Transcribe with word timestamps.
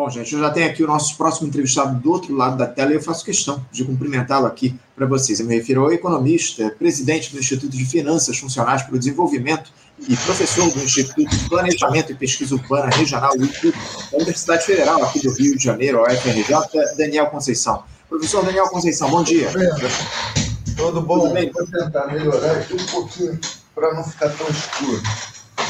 Bom, 0.00 0.08
gente, 0.08 0.32
eu 0.32 0.40
já 0.40 0.48
tenho 0.48 0.66
aqui 0.66 0.82
o 0.82 0.86
nosso 0.86 1.14
próximo 1.14 1.46
entrevistado 1.46 1.94
do 2.00 2.10
outro 2.10 2.34
lado 2.34 2.56
da 2.56 2.66
tela 2.66 2.90
e 2.90 2.94
eu 2.94 3.02
faço 3.02 3.22
questão 3.22 3.62
de 3.70 3.84
cumprimentá-lo 3.84 4.46
aqui 4.46 4.74
para 4.96 5.04
vocês. 5.04 5.40
Eu 5.40 5.44
me 5.44 5.54
refiro 5.54 5.82
ao 5.82 5.92
economista, 5.92 6.74
presidente 6.78 7.30
do 7.30 7.38
Instituto 7.38 7.76
de 7.76 7.84
Finanças 7.84 8.38
Funcionais 8.38 8.80
para 8.82 8.94
o 8.94 8.98
Desenvolvimento 8.98 9.70
e 10.08 10.16
professor 10.16 10.72
do 10.72 10.82
Instituto 10.82 11.28
de 11.28 11.48
Planejamento 11.50 12.12
e 12.12 12.14
Pesquisa 12.14 12.54
Urbana 12.54 12.88
Regional 12.96 13.36
da 13.36 14.16
Universidade 14.16 14.64
Federal 14.64 15.04
aqui 15.04 15.20
do 15.20 15.34
Rio 15.34 15.54
de 15.58 15.62
Janeiro, 15.62 15.98
a 15.98 16.14
UFRJ, 16.14 16.96
Daniel 16.96 17.26
Conceição. 17.26 17.82
Professor 18.08 18.42
Daniel 18.42 18.70
Conceição, 18.70 19.10
bom 19.10 19.22
dia. 19.22 19.50
Tudo 20.78 21.02
bom? 21.02 21.20
Tudo 21.20 21.34
bem? 21.34 21.52
Vou 21.52 21.66
tentar 21.66 22.06
melhorar 22.06 22.52
aqui 22.52 22.72
um 22.72 22.86
pouquinho 22.86 23.38
para 23.74 23.92
não 23.92 24.02
ficar 24.02 24.30
tão 24.30 24.48
escuro. 24.48 25.02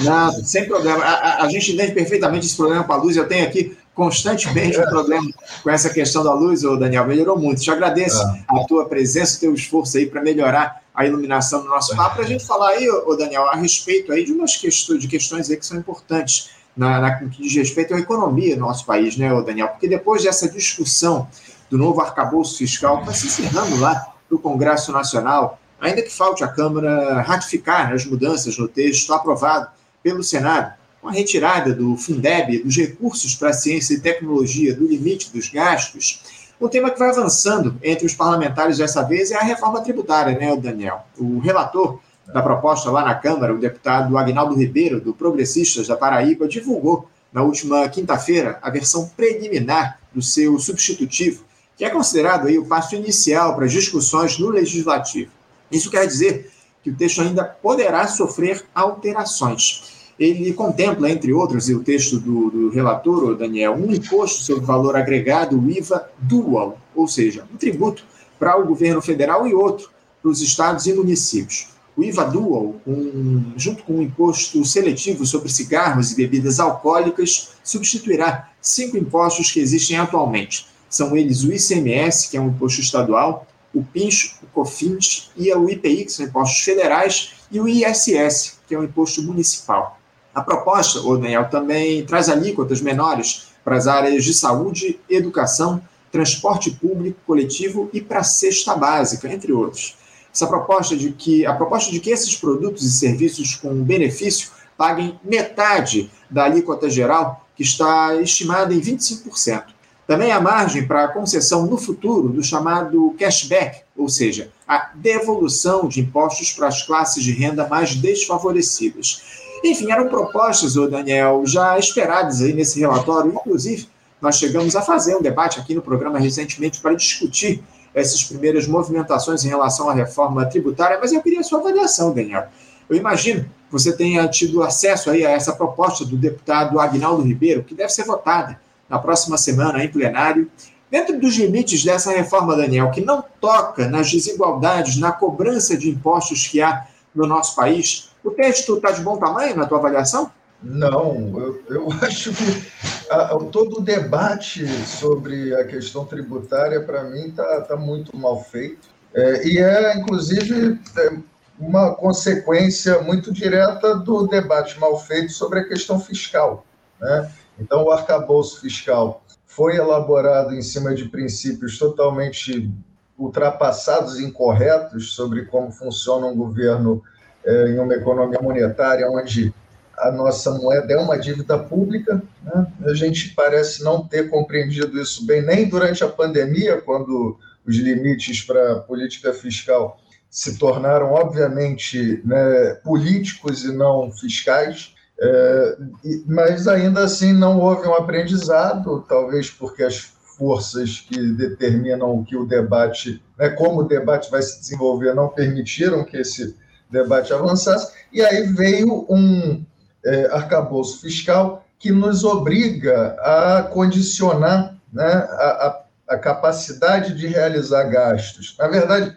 Nada, 0.03 0.43
sem 0.45 0.67
problema. 0.67 1.05
A, 1.05 1.15
a, 1.15 1.45
a, 1.45 1.49
gente 1.49 1.73
entende 1.73 1.93
perfeitamente 1.93 2.47
esse 2.47 2.57
problema 2.57 2.85
com 2.85 2.93
a 2.93 2.97
luz. 2.97 3.17
Eu 3.17 3.27
tenho 3.27 3.45
aqui 3.45 3.77
constantemente 3.95 4.79
um 4.79 4.85
problema 4.85 5.31
com 5.63 5.71
essa 5.71 5.91
questão 5.91 6.23
da 6.25 6.33
luz, 6.33 6.65
ô 6.65 6.77
Daniel. 6.77 7.07
Melhorou 7.07 7.39
muito. 7.39 7.61
Te 7.61 7.71
agradeço 7.71 8.23
ah. 8.23 8.61
a 8.61 8.65
tua 8.65 8.87
presença, 8.87 9.37
o 9.37 9.41
teu 9.41 9.55
esforço 9.55 9.97
aí 9.98 10.07
para 10.07 10.23
melhorar 10.23 10.83
a 10.95 11.07
iluminação 11.07 11.62
do 11.62 11.69
nosso 11.69 11.95
papo. 11.97 12.17
Para 12.17 12.25
a 12.25 12.29
gente 12.29 12.45
falar 12.45 12.71
aí, 12.71 12.89
ô 12.89 13.15
Daniel, 13.17 13.47
a 13.47 13.57
respeito 13.57 14.12
aí 14.12 14.25
de 14.25 14.33
umas 14.33 14.57
questões, 14.57 15.01
de 15.01 15.09
questões 15.09 15.51
aí 15.51 15.57
que 15.57 15.67
são 15.67 15.79
importantes 15.79 16.51
na, 16.77 17.01
na, 17.01 17.15
que 17.19 17.43
diz 17.43 17.55
respeito 17.55 17.95
à 17.95 17.98
economia 17.98 18.55
do 18.55 18.61
nosso 18.61 18.87
país, 18.87 19.17
né, 19.17 19.33
ô 19.33 19.43
Daniel? 19.43 19.69
Porque 19.69 19.89
depois 19.89 20.23
dessa 20.23 20.48
discussão 20.48 21.29
do 21.69 21.79
novo 21.79 22.01
arcabouço 22.01 22.59
fiscal 22.59 23.05
vai 23.05 23.15
se 23.15 23.27
encerrando 23.27 23.79
lá 23.79 24.15
no 24.31 24.39
Congresso 24.39 24.93
Nacional, 24.93 25.59
ainda 25.81 26.03
que 26.03 26.11
falte 26.11 26.45
a 26.45 26.48
Câmara 26.48 27.20
ratificar 27.23 27.89
né, 27.89 27.95
as 27.95 28.05
mudanças 28.05 28.57
no 28.59 28.69
texto 28.69 29.12
aprovado 29.12 29.69
pelo 30.03 30.23
Senado, 30.23 30.73
com 31.01 31.09
a 31.09 31.13
retirada 31.13 31.75
do 31.75 31.97
Fundeb, 31.97 32.59
dos 32.59 32.77
recursos 32.77 33.35
para 33.35 33.53
ciência 33.53 33.95
e 33.95 34.01
tecnologia, 34.01 34.75
do 34.75 34.87
limite 34.87 35.33
dos 35.33 35.49
gastos, 35.49 36.23
um 36.61 36.69
tema 36.69 36.91
que 36.91 36.99
vai 36.99 37.09
avançando 37.09 37.75
entre 37.83 38.05
os 38.05 38.15
parlamentares 38.15 38.77
dessa 38.77 39.03
vez 39.03 39.31
é 39.31 39.37
a 39.37 39.42
reforma 39.42 39.81
tributária, 39.81 40.39
né, 40.39 40.55
Daniel? 40.57 41.07
O 41.19 41.39
relator 41.39 41.98
da 42.27 42.42
proposta 42.42 42.91
lá 42.91 43.03
na 43.03 43.15
Câmara, 43.15 43.55
o 43.55 43.59
deputado 43.59 44.17
Agnaldo 44.19 44.55
Ribeiro, 44.55 45.01
do 45.01 45.15
Progressistas 45.15 45.89
da 45.89 45.97
Paraíba, 45.97 46.47
divulgou 46.47 47.09
na 47.33 47.42
última 47.42 47.89
quinta-feira 47.89 48.59
a 48.61 48.69
versão 48.69 49.09
preliminar 49.17 49.98
do 50.12 50.20
seu 50.20 50.59
substitutivo, 50.59 51.45
que 51.79 51.85
é 51.85 51.89
considerado 51.89 52.47
aí 52.47 52.59
o 52.59 52.67
passo 52.67 52.95
inicial 52.95 53.55
para 53.57 53.64
as 53.64 53.73
discussões 53.73 54.39
no 54.39 54.51
Legislativo. 54.51 55.33
Isso 55.70 55.91
quer 55.91 56.07
dizer 56.07 56.51
que 56.83 56.91
o 56.91 56.95
texto 56.95 57.23
ainda 57.23 57.42
poderá 57.42 58.07
sofrer 58.07 58.64
alterações. 58.75 60.00
Ele 60.21 60.53
contempla, 60.53 61.11
entre 61.11 61.33
outros, 61.33 61.71
e 61.71 61.75
o 61.75 61.83
texto 61.83 62.21
do, 62.21 62.51
do 62.51 62.69
relator, 62.69 63.35
Daniel, 63.35 63.73
um 63.73 63.91
imposto 63.91 64.43
sobre 64.43 64.67
valor 64.67 64.95
agregado, 64.95 65.59
o 65.59 65.71
IVA 65.71 66.11
dual, 66.19 66.79
ou 66.95 67.09
seja, 67.09 67.47
um 67.51 67.57
tributo 67.57 68.05
para 68.39 68.59
o 68.61 68.67
governo 68.67 69.01
federal 69.01 69.48
e 69.48 69.55
outro 69.55 69.89
para 70.21 70.31
os 70.31 70.43
estados 70.43 70.87
e 70.87 70.93
municípios. 70.93 71.69
O 71.97 72.05
IVA 72.05 72.25
dual, 72.25 72.77
um, 72.87 73.53
junto 73.57 73.83
com 73.83 73.95
o 73.95 74.03
imposto 74.03 74.63
seletivo 74.63 75.25
sobre 75.25 75.48
cigarros 75.48 76.13
e 76.13 76.17
bebidas 76.17 76.61
alcoólicas, 76.61 77.53
substituirá 77.65 78.51
cinco 78.61 78.98
impostos 78.98 79.51
que 79.51 79.61
existem 79.61 79.97
atualmente. 79.97 80.67
São 80.91 81.17
eles 81.17 81.45
o 81.45 81.53
ICMS, 81.53 82.29
que 82.29 82.37
é 82.37 82.41
um 82.41 82.48
imposto 82.48 82.83
estadual, 82.83 83.47
o 83.73 83.83
PINCH, 83.83 84.35
o 84.43 84.47
COFINS 84.48 85.31
e 85.35 85.51
o 85.55 85.71
IPI, 85.71 86.05
que 86.05 86.13
são 86.13 86.27
impostos 86.27 86.61
federais, 86.61 87.33
e 87.51 87.59
o 87.59 87.67
ISS, 87.67 88.59
que 88.69 88.75
é 88.75 88.79
um 88.79 88.85
imposto 88.85 89.23
municipal. 89.23 90.00
A 90.34 90.42
proposta, 90.42 91.00
o 91.00 91.17
Daniel, 91.17 91.48
também 91.50 92.05
traz 92.05 92.28
alíquotas 92.28 92.81
menores 92.81 93.48
para 93.64 93.77
as 93.77 93.86
áreas 93.86 94.25
de 94.25 94.33
saúde, 94.33 94.98
educação, 95.09 95.83
transporte 96.11 96.70
público 96.70 97.19
coletivo 97.27 97.91
e 97.92 98.00
para 98.00 98.20
a 98.20 98.25
cesta 98.25 98.75
básica, 98.77 99.33
entre 99.33 99.53
outros. 99.53 99.97
Essa 100.33 100.47
proposta 100.47 100.97
de 100.97 101.11
que 101.12 101.45
a 101.45 101.55
proposta 101.55 101.91
de 101.91 101.98
que 101.98 102.11
esses 102.11 102.36
produtos 102.36 102.85
e 102.85 102.91
serviços 102.92 103.57
com 103.57 103.74
benefício 103.83 104.51
paguem 104.77 105.18
metade 105.24 106.11
da 106.30 106.45
alíquota 106.45 106.89
geral, 106.89 107.47
que 107.57 107.62
está 107.62 108.14
estimada 108.17 108.73
em 108.73 108.80
25%. 108.80 109.64
Também 110.07 110.33
há 110.33 110.41
margem 110.41 110.86
para 110.86 111.05
a 111.05 111.08
concessão 111.08 111.67
no 111.67 111.77
futuro 111.77 112.30
do 112.30 112.42
chamado 112.42 113.14
cashback, 113.18 113.83
ou 113.97 114.08
seja, 114.08 114.51
a 114.67 114.91
devolução 114.95 115.86
de 115.86 116.01
impostos 116.01 116.52
para 116.52 116.68
as 116.68 116.83
classes 116.83 117.23
de 117.23 117.33
renda 117.33 117.68
mais 117.68 117.95
desfavorecidas. 117.95 119.39
Enfim, 119.63 119.91
eram 119.91 120.09
propostas, 120.09 120.77
o 120.77 120.89
Daniel, 120.89 121.43
já 121.45 121.79
esperadas 121.79 122.41
aí 122.41 122.53
nesse 122.53 122.81
relatório. 122.81 123.31
Inclusive, 123.31 123.89
nós 124.21 124.37
chegamos 124.37 124.75
a 124.75 124.83
fazer 124.83 125.17
um 125.17 125.23
debate 125.23 125.61
aqui 125.61 125.75
no 125.75 125.83
programa 125.83 126.19
recentemente 126.19 126.81
para 126.81 126.95
discutir 126.95 127.63
essas 127.95 128.23
primeiras 128.23 128.67
movimentações 128.67 129.44
em 129.44 129.49
relação 129.49 129.91
à 129.91 129.94
reforma 129.94 130.47
tributária, 130.47 130.99
mas 131.00 131.12
eu 131.12 131.23
queria 131.23 131.41
a 131.41 131.43
sua 131.43 131.59
avaliação, 131.59 132.12
Daniel. 132.12 132.47
Eu 132.88 132.97
imagino 132.97 133.44
que 133.44 133.73
você 133.73 133.93
tenha 133.93 134.26
tido 134.29 134.62
acesso 134.62 135.11
aí 135.11 135.25
a 135.25 135.31
essa 135.31 135.53
proposta 135.53 136.05
do 136.05 136.17
deputado 136.17 136.79
Agnaldo 136.79 137.23
Ribeiro, 137.23 137.62
que 137.62 137.75
deve 137.75 137.91
ser 137.91 138.05
votada 138.05 138.61
na 138.88 138.99
próxima 138.99 139.37
semana 139.38 139.85
em 139.85 139.88
plenário. 139.88 140.50
Dentro 140.91 141.19
dos 141.19 141.37
limites 141.37 141.85
dessa 141.85 142.11
reforma, 142.11 142.56
Daniel, 142.56 142.91
que 142.91 143.00
não 143.00 143.25
toca 143.41 143.88
nas 143.88 144.11
desigualdades, 144.11 144.97
na 144.97 145.12
cobrança 145.12 145.77
de 145.77 145.88
impostos 145.88 146.49
que 146.49 146.61
há 146.61 146.87
no 147.15 147.27
nosso 147.27 147.55
país, 147.55 148.10
o 148.25 148.31
texto 148.31 148.76
está 148.76 148.91
de 148.93 149.03
bom 149.03 149.19
tamanho 149.19 149.56
na 149.56 149.67
tua 149.67 149.79
avaliação? 149.79 150.31
Não, 150.62 151.32
eu, 151.38 151.62
eu 151.69 151.88
acho 152.03 152.32
que 152.32 152.70
a, 153.11 153.29
todo 153.50 153.79
o 153.79 153.81
debate 153.81 154.67
sobre 154.87 155.55
a 155.55 155.64
questão 155.67 156.05
tributária, 156.05 156.81
para 156.82 157.05
mim, 157.05 157.29
está 157.29 157.62
tá 157.62 157.76
muito 157.76 158.17
mal 158.17 158.43
feito. 158.44 158.88
É, 159.14 159.47
e 159.47 159.59
é, 159.59 159.99
inclusive, 159.99 160.79
é 160.99 161.12
uma 161.59 161.94
consequência 161.94 163.03
muito 163.03 163.32
direta 163.32 163.97
do 163.97 164.26
debate 164.26 164.79
mal 164.79 164.99
feito 164.99 165.32
sobre 165.32 165.61
a 165.61 165.69
questão 165.69 165.99
fiscal. 165.99 166.64
Né? 167.00 167.31
Então, 167.59 167.85
o 167.85 167.91
arcabouço 167.91 168.61
fiscal 168.61 169.23
foi 169.47 169.76
elaborado 169.76 170.55
em 170.55 170.62
cima 170.62 170.94
de 170.94 171.09
princípios 171.09 171.79
totalmente 171.79 172.73
ultrapassados 173.19 174.19
e 174.19 174.25
incorretos 174.25 175.12
sobre 175.14 175.44
como 175.44 175.70
funciona 175.70 176.26
um 176.26 176.37
governo 176.37 177.03
é, 177.50 177.69
em 177.70 177.78
uma 177.78 177.94
economia 177.94 178.38
monetária 178.40 179.11
onde 179.11 179.52
a 179.99 180.11
nossa 180.11 180.52
moeda 180.52 180.93
é 180.93 180.96
uma 180.96 181.19
dívida 181.19 181.58
pública. 181.58 182.22
Né? 182.43 182.66
A 182.87 182.94
gente 182.94 183.34
parece 183.34 183.82
não 183.82 184.06
ter 184.06 184.31
compreendido 184.31 185.00
isso 185.00 185.26
bem 185.26 185.43
nem 185.43 185.69
durante 185.69 186.02
a 186.05 186.08
pandemia, 186.08 186.81
quando 186.81 187.37
os 187.66 187.76
limites 187.76 188.43
para 188.43 188.72
a 188.72 188.81
política 188.81 189.32
fiscal 189.32 189.99
se 190.31 190.58
tornaram, 190.58 191.12
obviamente, 191.12 192.22
né, 192.25 192.75
políticos 192.84 193.64
e 193.64 193.72
não 193.72 194.11
fiscais. 194.12 194.94
É, 195.22 195.76
mas 196.25 196.67
ainda 196.67 197.05
assim 197.05 197.32
não 197.32 197.58
houve 197.58 197.87
um 197.87 197.94
aprendizado, 197.94 199.05
talvez 199.06 199.50
porque 199.50 199.82
as 199.82 199.99
forças 200.38 201.00
que 201.00 201.20
determinam 201.32 202.19
o 202.19 202.25
que 202.25 202.37
o 202.37 202.46
debate, 202.46 203.22
né, 203.38 203.50
como 203.50 203.81
o 203.81 203.88
debate 203.88 204.31
vai 204.31 204.40
se 204.40 204.58
desenvolver, 204.61 205.14
não 205.14 205.28
permitiram 205.28 206.05
que 206.05 206.17
esse 206.17 206.56
debate 206.90 207.32
avançasse, 207.32 207.93
e 208.12 208.23
aí 208.23 208.43
veio 208.43 209.06
um 209.08 209.64
é, 210.05 210.26
arcabouço 210.32 211.00
fiscal 211.00 211.64
que 211.78 211.90
nos 211.90 212.25
obriga 212.25 213.17
a 213.20 213.62
condicionar 213.62 214.76
né, 214.93 215.05
a, 215.05 215.84
a, 216.08 216.14
a 216.14 216.19
capacidade 216.19 217.14
de 217.14 217.26
realizar 217.26 217.84
gastos. 217.84 218.56
Na 218.58 218.69
verdade, 218.69 219.17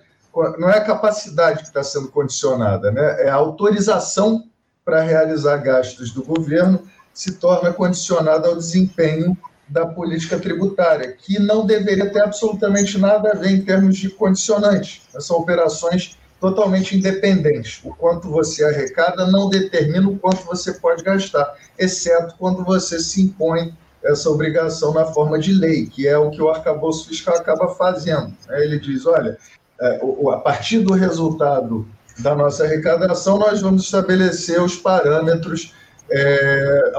não 0.58 0.70
é 0.70 0.78
a 0.78 0.86
capacidade 0.86 1.60
que 1.60 1.68
está 1.68 1.84
sendo 1.84 2.10
condicionada, 2.10 2.92
né, 2.92 3.24
é 3.24 3.30
a 3.30 3.36
autorização 3.36 4.44
para 4.86 5.02
realizar 5.02 5.58
gastos 5.58 6.12
do 6.12 6.24
governo 6.24 6.88
se 7.14 7.34
torna 7.34 7.72
condicionada 7.72 8.48
ao 8.48 8.56
desempenho 8.56 9.38
da 9.70 9.86
política 9.86 10.40
tributária, 10.40 11.12
que 11.14 11.40
não 11.40 11.66
deveria 11.66 12.12
ter 12.12 12.22
absolutamente 12.22 12.98
nada 12.98 13.32
a 13.32 13.36
ver 13.36 13.52
em 13.52 13.62
termos 13.62 13.98
de 13.98 14.10
condicionantes. 14.10 15.02
São 15.20 15.38
operações 15.38 16.18
totalmente 16.44 16.98
independentes. 16.98 17.80
O 17.86 17.96
quanto 17.96 18.30
você 18.30 18.66
arrecada 18.66 19.26
não 19.28 19.48
determina 19.48 20.10
o 20.10 20.20
quanto 20.20 20.44
você 20.46 20.74
pode 20.74 21.02
gastar, 21.02 21.56
exceto 21.80 22.36
quando 22.38 22.66
você 22.66 23.00
se 23.00 23.22
impõe 23.22 23.74
essa 24.04 24.30
obrigação 24.30 24.94
na 24.94 25.06
forma 25.06 25.40
de 25.40 25.54
lei, 25.54 25.86
que 25.86 26.06
é 26.06 26.18
o 26.18 26.30
que 26.30 26.42
o 26.42 26.50
arcabouço 26.50 27.08
fiscal 27.08 27.38
acaba 27.38 27.70
fazendo. 27.76 28.36
Ele 28.50 28.78
diz: 28.78 29.06
olha, 29.06 29.38
é, 29.80 30.02
a 30.34 30.38
partir 30.38 30.80
do 30.80 30.94
resultado 30.94 31.88
da 32.20 32.36
nossa 32.36 32.66
arrecadação, 32.66 33.40
nós 33.40 33.62
vamos 33.62 33.86
estabelecer 33.86 34.62
os 34.62 34.76
parâmetros 34.76 35.74
é, 36.12 36.92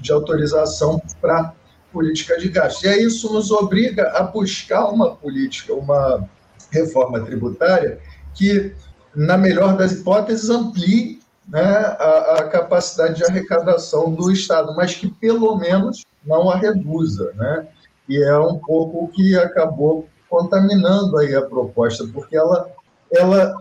de 0.00 0.12
autorização 0.12 1.02
para 1.20 1.52
política 1.92 2.38
de 2.38 2.48
gasto. 2.48 2.84
E 2.84 2.88
aí 2.88 3.02
isso 3.02 3.32
nos 3.32 3.50
obriga 3.50 4.12
a 4.12 4.22
buscar 4.22 4.86
uma 4.90 5.16
política, 5.16 5.74
uma 5.74 6.24
reforma 6.70 7.18
tributária 7.20 7.98
que, 8.32 8.72
na 9.14 9.36
melhor 9.36 9.76
das 9.76 9.92
hipóteses, 9.92 10.50
amplie 10.50 11.20
né, 11.48 11.60
a, 11.60 12.36
a, 12.38 12.48
capacidade 12.48 13.16
de 13.16 13.24
arrecadação 13.24 14.12
do 14.12 14.30
Estado, 14.30 14.74
mas 14.76 14.94
que 14.94 15.10
pelo 15.10 15.56
menos 15.56 16.04
não 16.24 16.48
a 16.50 16.56
reduza, 16.56 17.32
né? 17.34 17.66
E 18.08 18.22
é 18.22 18.38
um 18.38 18.58
pouco 18.58 19.04
o 19.04 19.08
que 19.08 19.36
acabou 19.36 20.08
contaminando 20.28 21.18
aí 21.18 21.34
a 21.34 21.42
proposta, 21.42 22.06
porque 22.12 22.36
ela, 22.36 22.70
ela 23.10 23.54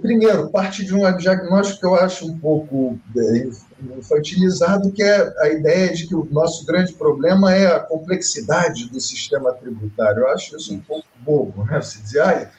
primeiro, 0.00 0.50
parte 0.50 0.84
de 0.84 0.94
um 0.94 1.16
diagnóstico 1.16 1.80
que 1.80 1.86
eu 1.86 1.94
acho 1.94 2.26
um 2.26 2.38
pouco 2.38 2.98
é, 3.16 3.48
infantilizado, 3.96 4.90
que 4.90 5.02
é 5.02 5.34
a 5.40 5.48
ideia 5.48 5.92
de 5.92 6.06
que 6.06 6.14
o 6.14 6.26
nosso 6.30 6.64
grande 6.64 6.92
problema 6.94 7.54
é 7.54 7.66
a 7.66 7.80
complexidade 7.80 8.88
do 8.88 9.00
sistema 9.00 9.52
tributário. 9.52 10.22
Eu 10.22 10.28
acho 10.28 10.56
isso 10.56 10.74
um 10.74 10.80
pouco 10.80 11.06
bobo, 11.20 11.64
né? 11.64 11.80
Se 11.80 12.02
dizer, 12.02 12.22
ah, 12.22 12.50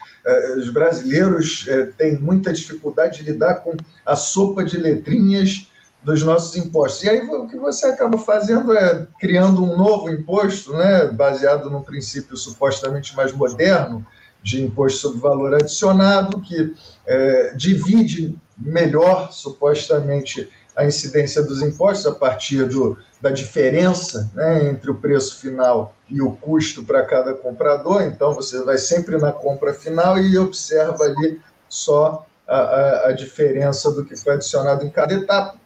os 0.57 0.69
brasileiros 0.69 1.65
é, 1.67 1.85
têm 1.85 2.17
muita 2.17 2.51
dificuldade 2.51 3.19
de 3.19 3.31
lidar 3.31 3.55
com 3.55 3.75
a 4.05 4.15
sopa 4.15 4.63
de 4.63 4.77
letrinhas 4.77 5.67
dos 6.03 6.23
nossos 6.23 6.55
impostos. 6.55 7.03
E 7.03 7.09
aí 7.09 7.21
o 7.21 7.47
que 7.47 7.57
você 7.57 7.87
acaba 7.87 8.17
fazendo 8.17 8.73
é 8.73 9.07
criando 9.19 9.63
um 9.63 9.77
novo 9.77 10.09
imposto, 10.09 10.73
né, 10.73 11.07
baseado 11.07 11.69
num 11.69 11.81
princípio 11.81 12.37
supostamente 12.37 13.15
mais 13.15 13.33
moderno 13.33 14.05
de 14.43 14.63
imposto 14.63 14.99
sobre 14.99 15.19
valor 15.19 15.55
adicionado, 15.55 16.39
que 16.41 16.73
é, 17.05 17.53
divide 17.55 18.37
melhor, 18.57 19.31
supostamente, 19.31 20.49
a 20.77 20.85
incidência 20.85 21.41
dos 21.41 21.61
impostos 21.63 22.05
a 22.05 22.13
partir 22.13 22.63
do, 22.65 22.97
da 23.19 23.31
diferença 23.31 24.29
né, 24.35 24.69
entre 24.69 24.91
o 24.91 24.95
preço 24.95 25.39
final 25.39 25.95
e 26.07 26.21
o 26.21 26.33
custo 26.33 26.83
para 26.83 27.03
cada 27.03 27.33
comprador. 27.33 28.03
Então, 28.03 28.31
você 28.31 28.63
vai 28.63 28.77
sempre 28.77 29.17
na 29.17 29.31
compra 29.31 29.73
final 29.73 30.19
e 30.19 30.37
observa 30.37 31.05
ali 31.05 31.41
só 31.67 32.27
a, 32.47 32.57
a, 32.57 33.07
a 33.07 33.11
diferença 33.11 33.91
do 33.91 34.05
que 34.05 34.15
foi 34.15 34.35
adicionado 34.35 34.85
em 34.85 34.89
cada 34.91 35.15
etapa. 35.15 35.57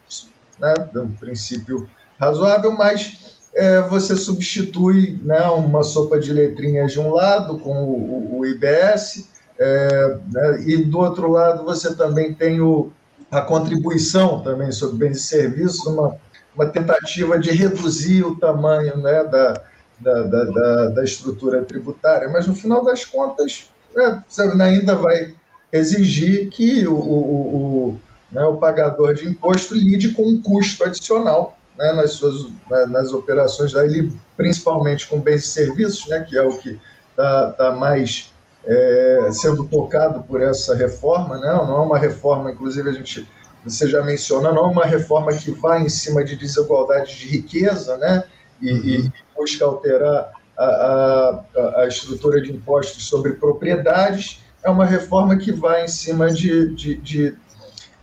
Né, 0.58 0.74
um 0.96 1.12
princípio 1.12 1.88
razoável, 2.18 2.72
mas 2.72 3.40
é, 3.54 3.82
você 3.82 4.16
substitui 4.16 5.20
né, 5.22 5.42
uma 5.48 5.82
sopa 5.82 6.18
de 6.18 6.32
letrinhas 6.32 6.92
de 6.92 7.00
um 7.00 7.12
lado 7.12 7.58
com 7.58 7.84
o, 7.84 8.38
o 8.38 8.46
IBS, 8.46 9.28
é, 9.58 10.18
né, 10.32 10.62
e 10.62 10.76
do 10.84 10.98
outro 10.98 11.30
lado 11.30 11.64
você 11.64 11.94
também 11.94 12.32
tem 12.32 12.60
o, 12.60 12.92
a 13.32 13.40
contribuição 13.40 14.42
também 14.42 14.70
sobre 14.70 15.08
bens 15.08 15.16
e 15.16 15.22
serviços, 15.22 15.86
uma, 15.86 16.14
uma 16.54 16.66
tentativa 16.66 17.38
de 17.38 17.50
reduzir 17.50 18.22
o 18.22 18.36
tamanho 18.36 18.98
né, 18.98 19.24
da, 19.24 19.62
da, 19.98 20.22
da, 20.22 20.88
da, 20.88 21.02
estrutura 21.02 21.64
tributária, 21.64 22.28
mas 22.28 22.46
no 22.46 22.54
final 22.54 22.84
das 22.84 23.06
contas 23.06 23.70
é, 23.96 24.18
ainda 24.62 24.94
vai 24.94 25.34
exigir 25.72 26.50
que 26.50 26.86
o, 26.86 26.94
o, 26.94 27.56
o, 27.56 28.00
né, 28.30 28.44
o 28.44 28.58
pagador 28.58 29.14
de 29.14 29.26
imposto 29.26 29.74
lide 29.74 30.10
com 30.10 30.24
um 30.24 30.42
custo 30.42 30.84
adicional 30.84 31.56
né, 31.78 31.90
nas 31.94 32.12
suas 32.12 32.44
né, 32.70 32.84
nas 32.86 33.14
operações, 33.14 33.72
daí, 33.72 34.12
principalmente 34.36 35.06
com 35.06 35.18
bens 35.18 35.44
e 35.44 35.48
serviços, 35.48 36.06
né, 36.06 36.20
que 36.20 36.36
é 36.36 36.42
o 36.42 36.58
que 36.58 36.78
está 37.10 37.52
tá 37.52 37.70
mais 37.72 38.31
é, 38.64 39.28
sendo 39.32 39.64
tocado 39.64 40.22
por 40.22 40.40
essa 40.40 40.74
reforma, 40.74 41.38
né? 41.38 41.52
não 41.52 41.76
é 41.76 41.80
uma 41.80 41.98
reforma, 41.98 42.52
inclusive 42.52 42.88
a 42.88 42.92
gente, 42.92 43.28
você 43.64 43.88
já 43.88 44.02
menciona, 44.02 44.52
não 44.52 44.66
é 44.66 44.68
uma 44.68 44.84
reforma 44.84 45.32
que 45.32 45.50
vai 45.50 45.82
em 45.82 45.88
cima 45.88 46.24
de 46.24 46.36
desigualdade 46.36 47.18
de 47.18 47.26
riqueza, 47.26 47.96
né? 47.96 48.24
e, 48.60 48.70
e 48.70 48.98
uhum. 48.98 49.12
busca 49.36 49.64
alterar 49.64 50.30
a, 50.56 50.64
a, 50.64 51.80
a, 51.82 51.88
estrutura 51.88 52.40
de 52.40 52.52
impostos 52.52 53.06
sobre 53.06 53.32
propriedades, 53.32 54.40
é 54.62 54.70
uma 54.70 54.84
reforma 54.84 55.36
que 55.36 55.50
vai 55.50 55.84
em 55.84 55.88
cima 55.88 56.30
de, 56.30 56.72
de, 56.76 56.94
de, 56.94 57.36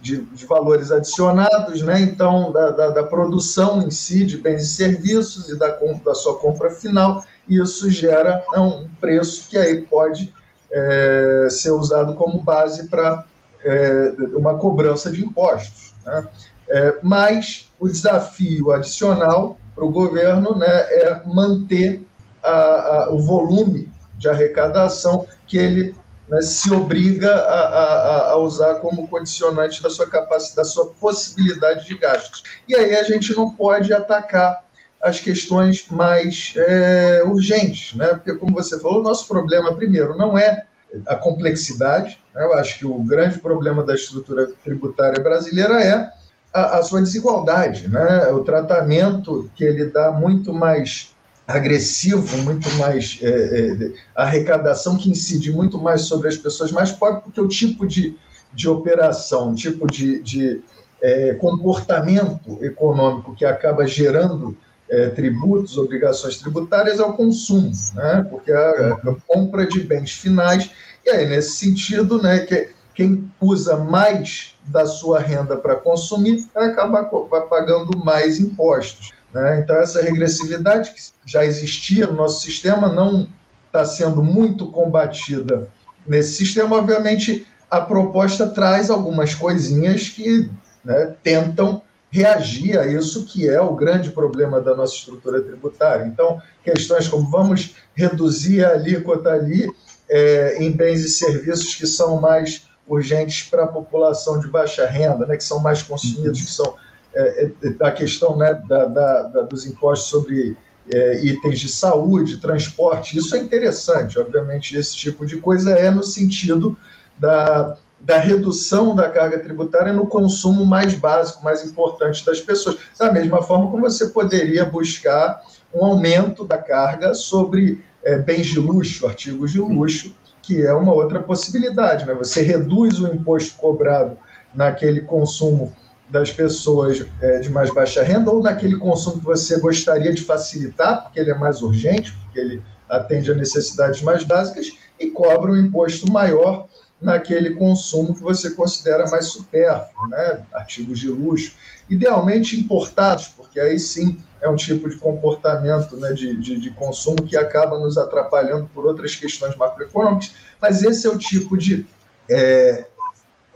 de, 0.01 0.17
de 0.17 0.45
valores 0.45 0.91
adicionados, 0.91 1.81
né? 1.81 2.01
então, 2.01 2.51
da, 2.51 2.71
da, 2.71 2.89
da, 2.89 3.03
produção 3.03 3.81
em 3.81 3.91
si 3.91 4.25
de 4.25 4.37
bens 4.37 4.63
e 4.63 4.67
serviços 4.67 5.47
e 5.47 5.57
da, 5.57 5.79
da 6.03 6.13
sua 6.13 6.37
compra 6.37 6.69
final, 6.69 7.23
e 7.47 7.61
isso 7.61 7.89
gera 7.89 8.43
né, 8.51 8.59
um 8.59 8.89
preço 8.99 9.49
que 9.49 9.57
aí 9.57 9.83
pode 9.83 10.33
é, 10.71 11.47
ser 11.49 11.71
usado 11.71 12.13
como 12.15 12.41
base 12.41 12.87
para 12.87 13.25
é, 13.63 14.13
uma 14.33 14.57
cobrança 14.57 15.11
de 15.11 15.23
impostos. 15.23 15.93
Né? 16.05 16.27
É, 16.69 16.95
mas 17.01 17.71
o 17.79 17.87
desafio 17.87 18.71
adicional 18.71 19.57
para 19.73 19.85
o 19.85 19.91
governo 19.91 20.55
né, 20.57 20.67
é 20.67 21.21
manter 21.25 22.03
a, 22.43 22.51
a, 22.51 23.09
o 23.11 23.19
volume 23.19 23.91
de 24.17 24.27
arrecadação 24.29 25.25
que 25.47 25.57
ele 25.57 25.95
né, 26.27 26.41
se 26.41 26.71
obriga 26.71 27.33
a, 27.33 28.31
a, 28.31 28.37
usar 28.37 28.75
como 28.75 29.07
condicionante 29.07 29.81
da 29.81 29.89
sua 29.89 30.07
capacidade, 30.07 30.55
da 30.57 30.63
sua 30.63 30.87
possibilidade 30.99 31.85
de 31.85 31.97
gastos. 31.97 32.43
E 32.67 32.75
aí 32.75 32.95
a 32.95 33.03
gente 33.03 33.35
não 33.35 33.51
pode 33.51 33.91
atacar 33.93 34.63
as 35.01 35.19
questões 35.19 35.85
mais 35.89 36.53
é, 36.57 37.23
urgentes, 37.25 37.95
né? 37.95 38.07
Porque, 38.07 38.35
como 38.35 38.53
você 38.53 38.79
falou, 38.79 38.99
o 38.99 39.03
nosso 39.03 39.27
problema, 39.27 39.73
primeiro, 39.73 40.17
não 40.17 40.37
é 40.37 40.65
a 41.05 41.15
complexidade. 41.15 42.19
Né? 42.35 42.43
Eu 42.43 42.53
acho 42.53 42.79
que 42.79 42.85
o 42.85 43.01
grande 43.03 43.39
problema 43.39 43.83
da 43.83 43.95
estrutura 43.95 44.49
tributária 44.63 45.21
brasileira 45.21 45.81
é 45.81 46.11
a, 46.53 46.79
a 46.79 46.83
sua 46.83 47.01
desigualdade, 47.01 47.87
né? 47.87 48.27
O 48.29 48.43
tratamento 48.43 49.49
que 49.55 49.63
ele 49.63 49.85
dá 49.85 50.11
muito 50.11 50.53
mais 50.53 51.15
agressivo, 51.47 52.37
muito 52.43 52.69
mais 52.75 53.17
é, 53.23 53.29
é, 53.29 53.91
arrecadação 54.15 54.97
que 54.97 55.09
incide 55.09 55.51
muito 55.51 55.79
mais 55.79 56.01
sobre 56.01 56.27
as 56.27 56.37
pessoas 56.37 56.71
mais 56.71 56.91
pobres, 56.91 57.23
porque 57.23 57.41
o 57.41 57.47
tipo 57.47 57.87
de, 57.87 58.15
de 58.53 58.69
operação, 58.69 59.51
o 59.51 59.55
tipo 59.55 59.87
de, 59.87 60.21
de 60.21 60.61
é, 61.01 61.33
comportamento 61.35 62.63
econômico 62.63 63.33
que 63.33 63.45
acaba 63.45 63.87
gerando 63.87 64.55
é, 64.89 65.09
tributos, 65.09 65.77
obrigações 65.77 66.37
tributárias 66.37 66.99
ao 66.99 67.13
consumo, 67.13 67.71
né? 67.93 68.25
porque 68.29 68.51
a, 68.51 68.93
a, 68.93 69.15
compra 69.27 69.65
de 69.65 69.81
bens 69.81 70.11
finais, 70.11 70.71
e 71.05 71.09
aí, 71.09 71.27
nesse 71.27 71.51
sentido, 71.51 72.21
né, 72.21 72.39
que 72.39 72.69
quem 72.93 73.31
usa 73.39 73.77
mais 73.77 74.55
da 74.65 74.85
sua 74.85 75.19
renda 75.19 75.55
para 75.55 75.75
consumir 75.75 76.45
acaba 76.53 77.03
pagando 77.49 77.97
mais 78.03 78.39
impostos. 78.39 79.11
Né? 79.33 79.59
Então, 79.59 79.77
essa 79.77 80.01
regressividade 80.01 80.91
que 80.91 81.01
já 81.25 81.45
existia 81.45 82.07
no 82.07 82.13
nosso 82.13 82.41
sistema 82.41 82.89
não 82.89 83.27
está 83.67 83.85
sendo 83.85 84.21
muito 84.21 84.71
combatida 84.71 85.69
nesse 86.05 86.33
sistema. 86.33 86.75
Obviamente, 86.75 87.47
a 87.69 87.79
proposta 87.79 88.47
traz 88.47 88.89
algumas 88.89 89.35
coisinhas 89.35 90.09
que 90.09 90.49
né, 90.83 91.15
tentam 91.23 91.81
reagir 92.11 92.77
a 92.77 92.87
isso 92.87 93.25
que 93.25 93.47
é 93.47 93.61
o 93.61 93.75
grande 93.75 94.09
problema 94.11 94.59
da 94.59 94.75
nossa 94.75 94.95
estrutura 94.95 95.41
tributária. 95.41 96.05
Então, 96.05 96.41
questões 96.63 97.07
como 97.07 97.29
vamos 97.29 97.75
reduzir 97.93 98.65
a 98.65 98.71
alíquota 98.71 99.29
ali 99.29 99.71
é, 100.09 100.57
em 100.63 100.71
bens 100.71 101.03
e 101.05 101.09
serviços 101.09 101.75
que 101.75 101.85
são 101.85 102.19
mais 102.19 102.67
urgentes 102.87 103.47
para 103.47 103.65
a 103.65 103.67
população 103.67 104.39
de 104.39 104.47
baixa 104.47 104.87
renda, 104.87 105.25
né, 105.27 105.37
que 105.37 105.43
são 105.43 105.59
mais 105.59 105.83
consumidos, 105.83 106.41
que 106.41 106.51
são 106.51 106.75
é, 107.13 107.51
é, 107.63 107.85
a 107.85 107.91
questão 107.91 108.35
né, 108.35 108.59
da, 108.67 108.85
da, 108.85 109.23
da, 109.23 109.41
dos 109.43 109.67
impostos 109.67 110.09
sobre 110.09 110.57
é, 110.91 111.23
itens 111.23 111.59
de 111.59 111.69
saúde, 111.69 112.37
transporte, 112.37 113.17
isso 113.17 113.35
é 113.35 113.39
interessante, 113.39 114.17
obviamente, 114.17 114.75
esse 114.75 114.95
tipo 114.95 115.23
de 115.23 115.37
coisa 115.37 115.71
é 115.71 115.91
no 115.91 116.03
sentido 116.03 116.75
da, 117.19 117.77
da 118.01 118.17
redução 118.17 118.95
da 118.95 119.09
carga 119.09 119.39
tributária 119.39 119.91
no 119.91 120.07
consumo 120.07 120.65
mais 120.65 120.93
básico, 120.93 121.43
mais 121.43 121.65
importante 121.65 122.25
das 122.25 122.39
pessoas. 122.39 122.77
Da 122.97 123.11
mesma 123.11 123.41
forma 123.41 123.69
como 123.69 123.89
você 123.89 124.07
poderia 124.07 124.65
buscar 124.65 125.41
um 125.73 125.83
aumento 125.85 126.45
da 126.45 126.57
carga 126.57 127.13
sobre 127.13 127.83
é, 128.03 128.17
bens 128.17 128.47
de 128.47 128.59
luxo, 128.59 129.05
artigos 129.05 129.51
de 129.51 129.59
luxo, 129.59 130.15
que 130.41 130.65
é 130.65 130.73
uma 130.73 130.93
outra 130.93 131.19
possibilidade. 131.21 132.05
Né? 132.05 132.13
Você 132.13 132.41
reduz 132.41 132.99
o 132.99 133.07
imposto 133.07 133.55
cobrado 133.57 134.17
naquele 134.53 135.01
consumo 135.01 135.73
das 136.09 136.31
pessoas 136.31 137.05
é, 137.21 137.39
de 137.39 137.49
mais 137.49 137.71
baixa 137.71 138.01
renda 138.01 138.31
ou 138.31 138.41
naquele 138.41 138.77
consumo 138.77 139.19
que 139.19 139.25
você 139.25 139.59
gostaria 139.59 140.11
de 140.11 140.23
facilitar, 140.23 141.03
porque 141.03 141.19
ele 141.19 141.29
é 141.29 141.37
mais 141.37 141.61
urgente, 141.61 142.11
porque 142.13 142.39
ele 142.39 142.63
atende 142.89 143.31
a 143.31 143.35
necessidades 143.35 144.01
mais 144.01 144.23
básicas, 144.23 144.71
e 144.99 145.07
cobra 145.11 145.51
um 145.51 145.57
imposto 145.57 146.11
maior 146.11 146.67
naquele 147.01 147.51
consumo 147.51 148.13
que 148.13 148.21
você 148.21 148.51
considera 148.51 149.09
mais 149.09 149.27
supérfluo, 149.27 150.07
né? 150.09 150.43
artigos 150.53 150.99
de 150.99 151.07
luxo, 151.07 151.53
idealmente 151.89 152.59
importados, 152.59 153.29
porque 153.29 153.59
aí 153.59 153.79
sim 153.79 154.21
é 154.41 154.49
um 154.49 154.55
tipo 154.55 154.89
de 154.89 154.97
comportamento 154.97 155.97
né, 155.97 156.13
de, 156.13 156.35
de, 156.37 156.59
de, 156.59 156.71
consumo 156.71 157.23
que 157.23 157.35
acaba 157.37 157.77
nos 157.77 157.97
atrapalhando 157.97 158.69
por 158.73 158.85
outras 158.85 159.15
questões 159.15 159.55
macroeconômicas, 159.55 160.33
mas 160.61 160.83
esse 160.83 161.07
é 161.07 161.09
o 161.09 161.17
tipo 161.17 161.57
de 161.57 161.85
é, 162.29 162.85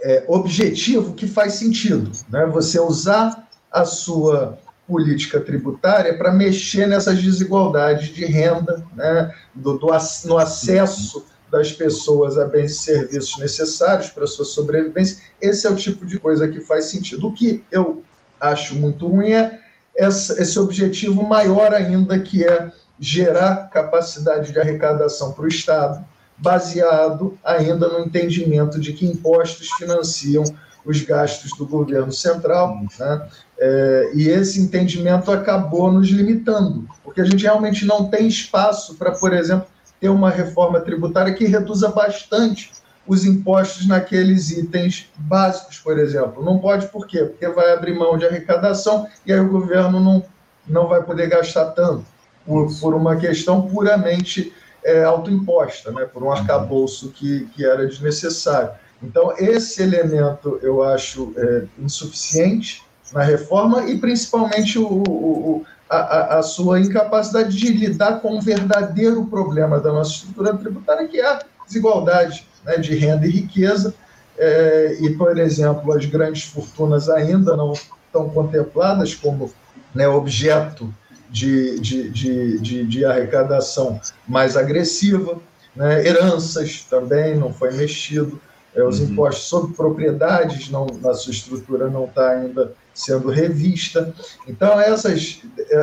é, 0.01 0.23
objetivo 0.27 1.13
que 1.13 1.27
faz 1.27 1.53
sentido, 1.53 2.11
né? 2.29 2.45
você 2.45 2.79
usar 2.79 3.47
a 3.71 3.85
sua 3.85 4.57
política 4.87 5.39
tributária 5.39 6.17
para 6.17 6.31
mexer 6.31 6.87
nessas 6.87 7.21
desigualdades 7.21 8.09
de 8.09 8.25
renda, 8.25 8.85
né? 8.95 9.33
do, 9.53 9.77
do 9.77 9.87
no 10.25 10.37
acesso 10.37 11.25
das 11.53 11.71
pessoas 11.71 12.35
a 12.39 12.45
bens 12.45 12.71
e 12.71 12.75
serviços 12.79 13.37
necessários 13.37 14.09
para 14.09 14.25
sua 14.25 14.43
sobrevivência. 14.43 15.21
Esse 15.39 15.67
é 15.67 15.69
o 15.69 15.75
tipo 15.75 16.03
de 16.03 16.19
coisa 16.19 16.47
que 16.47 16.59
faz 16.59 16.85
sentido. 16.85 17.27
O 17.27 17.31
que 17.31 17.63
eu 17.71 18.03
acho 18.41 18.73
muito 18.75 19.07
ruim 19.07 19.33
é 19.33 19.59
esse 19.95 20.57
objetivo 20.57 21.21
maior 21.21 21.71
ainda, 21.71 22.19
que 22.19 22.43
é 22.43 22.71
gerar 22.99 23.69
capacidade 23.69 24.51
de 24.51 24.59
arrecadação 24.59 25.31
para 25.31 25.45
o 25.45 25.47
Estado, 25.47 26.03
baseado 26.35 27.37
ainda 27.43 27.87
no 27.87 27.99
entendimento 27.99 28.79
de 28.79 28.91
que 28.91 29.05
impostos 29.05 29.69
financiam 29.77 30.43
os 30.83 31.03
gastos 31.03 31.55
do 31.55 31.67
governo 31.67 32.11
central. 32.11 32.79
Né? 32.99 33.29
É, 33.59 34.11
e 34.15 34.27
esse 34.27 34.59
entendimento 34.59 35.31
acabou 35.31 35.91
nos 35.91 36.09
limitando, 36.09 36.89
porque 37.03 37.21
a 37.21 37.25
gente 37.25 37.43
realmente 37.43 37.85
não 37.85 38.09
tem 38.09 38.27
espaço 38.27 38.95
para, 38.95 39.11
por 39.11 39.31
exemplo, 39.31 39.67
ter 40.03 40.09
uma 40.09 40.29
reforma 40.29 40.81
tributária 40.81 41.33
que 41.33 41.45
reduza 41.45 41.87
bastante 41.87 42.73
os 43.07 43.23
impostos 43.23 43.87
naqueles 43.87 44.51
itens 44.51 45.09
básicos, 45.15 45.77
por 45.77 45.97
exemplo. 45.97 46.43
Não 46.43 46.59
pode 46.59 46.87
por 46.87 47.07
quê? 47.07 47.23
Porque 47.23 47.47
vai 47.47 47.71
abrir 47.71 47.97
mão 47.97 48.17
de 48.17 48.25
arrecadação 48.25 49.07
e 49.25 49.31
aí 49.31 49.39
o 49.39 49.47
governo 49.47 50.01
não, 50.01 50.25
não 50.67 50.87
vai 50.89 51.01
poder 51.01 51.29
gastar 51.29 51.67
tanto, 51.67 52.05
por, 52.45 52.67
por 52.81 52.93
uma 52.93 53.15
questão 53.15 53.61
puramente 53.61 54.53
é, 54.83 55.05
autoimposta, 55.05 55.89
né? 55.93 56.03
por 56.03 56.21
um 56.21 56.33
arcabouço 56.33 57.09
que, 57.11 57.45
que 57.55 57.65
era 57.65 57.87
desnecessário. 57.87 58.71
Então, 59.01 59.33
esse 59.37 59.81
elemento 59.81 60.59
eu 60.61 60.83
acho 60.83 61.33
é, 61.37 61.63
insuficiente 61.79 62.83
na 63.13 63.23
reforma 63.23 63.85
e 63.89 63.97
principalmente 63.97 64.77
o, 64.77 64.85
o, 64.85 65.65
a, 65.93 66.39
a, 66.39 66.43
sua 66.43 66.79
incapacidade 66.79 67.55
de 67.55 67.71
lidar 67.71 68.19
com 68.21 68.37
o 68.37 68.41
verdadeiro 68.41 69.25
problema 69.25 69.79
da 69.79 69.91
nossa 69.91 70.11
estrutura 70.11 70.55
tributária, 70.55 71.07
que 71.07 71.19
é 71.19 71.25
a 71.25 71.39
desigualdade 71.65 72.47
né, 72.65 72.77
de 72.77 72.95
renda 72.95 73.25
e 73.25 73.29
riqueza. 73.29 73.93
É, 74.37 74.97
e, 74.99 75.11
por 75.11 75.37
exemplo, 75.37 75.93
as 75.93 76.05
grandes 76.05 76.43
fortunas 76.43 77.09
ainda 77.09 77.55
não 77.55 77.73
estão 77.73 78.29
contempladas 78.29 79.13
como 79.13 79.51
né, 79.93 80.07
objeto 80.07 80.93
de, 81.29 81.79
de, 81.79 82.09
de, 82.09 82.59
de, 82.59 82.85
de 82.85 83.05
arrecadação 83.05 83.99
mais 84.27 84.57
agressiva. 84.57 85.39
Né, 85.75 86.05
heranças 86.05 86.85
também 86.89 87.35
não 87.35 87.53
foi 87.53 87.71
mexido. 87.73 88.39
É, 88.75 88.83
os 88.83 88.99
uhum. 88.99 89.07
impostos 89.07 89.45
sobre 89.45 89.75
propriedades, 89.75 90.69
não, 90.69 90.87
na 91.01 91.13
sua 91.13 91.31
estrutura, 91.31 91.89
não 91.89 92.05
está 92.05 92.31
ainda 92.31 92.73
sendo 92.93 93.29
revista. 93.29 94.13
Então, 94.47 94.79
essas, 94.79 95.41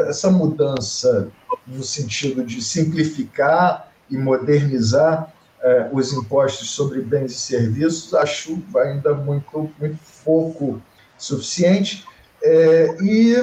essa 0.09 0.31
mudança 0.31 1.29
no 1.67 1.83
sentido 1.83 2.45
de 2.45 2.63
simplificar 2.63 3.91
e 4.11 4.17
modernizar 4.17 5.33
eh, 5.63 5.89
os 5.93 6.13
impostos 6.13 6.71
sobre 6.71 7.01
bens 7.01 7.33
e 7.33 7.39
serviços, 7.39 8.15
acho 8.15 8.59
ainda 8.77 9.15
muito, 9.15 9.71
muito 9.79 9.99
pouco 10.25 10.81
suficiente 11.19 12.05
eh, 12.43 12.97
e 13.03 13.37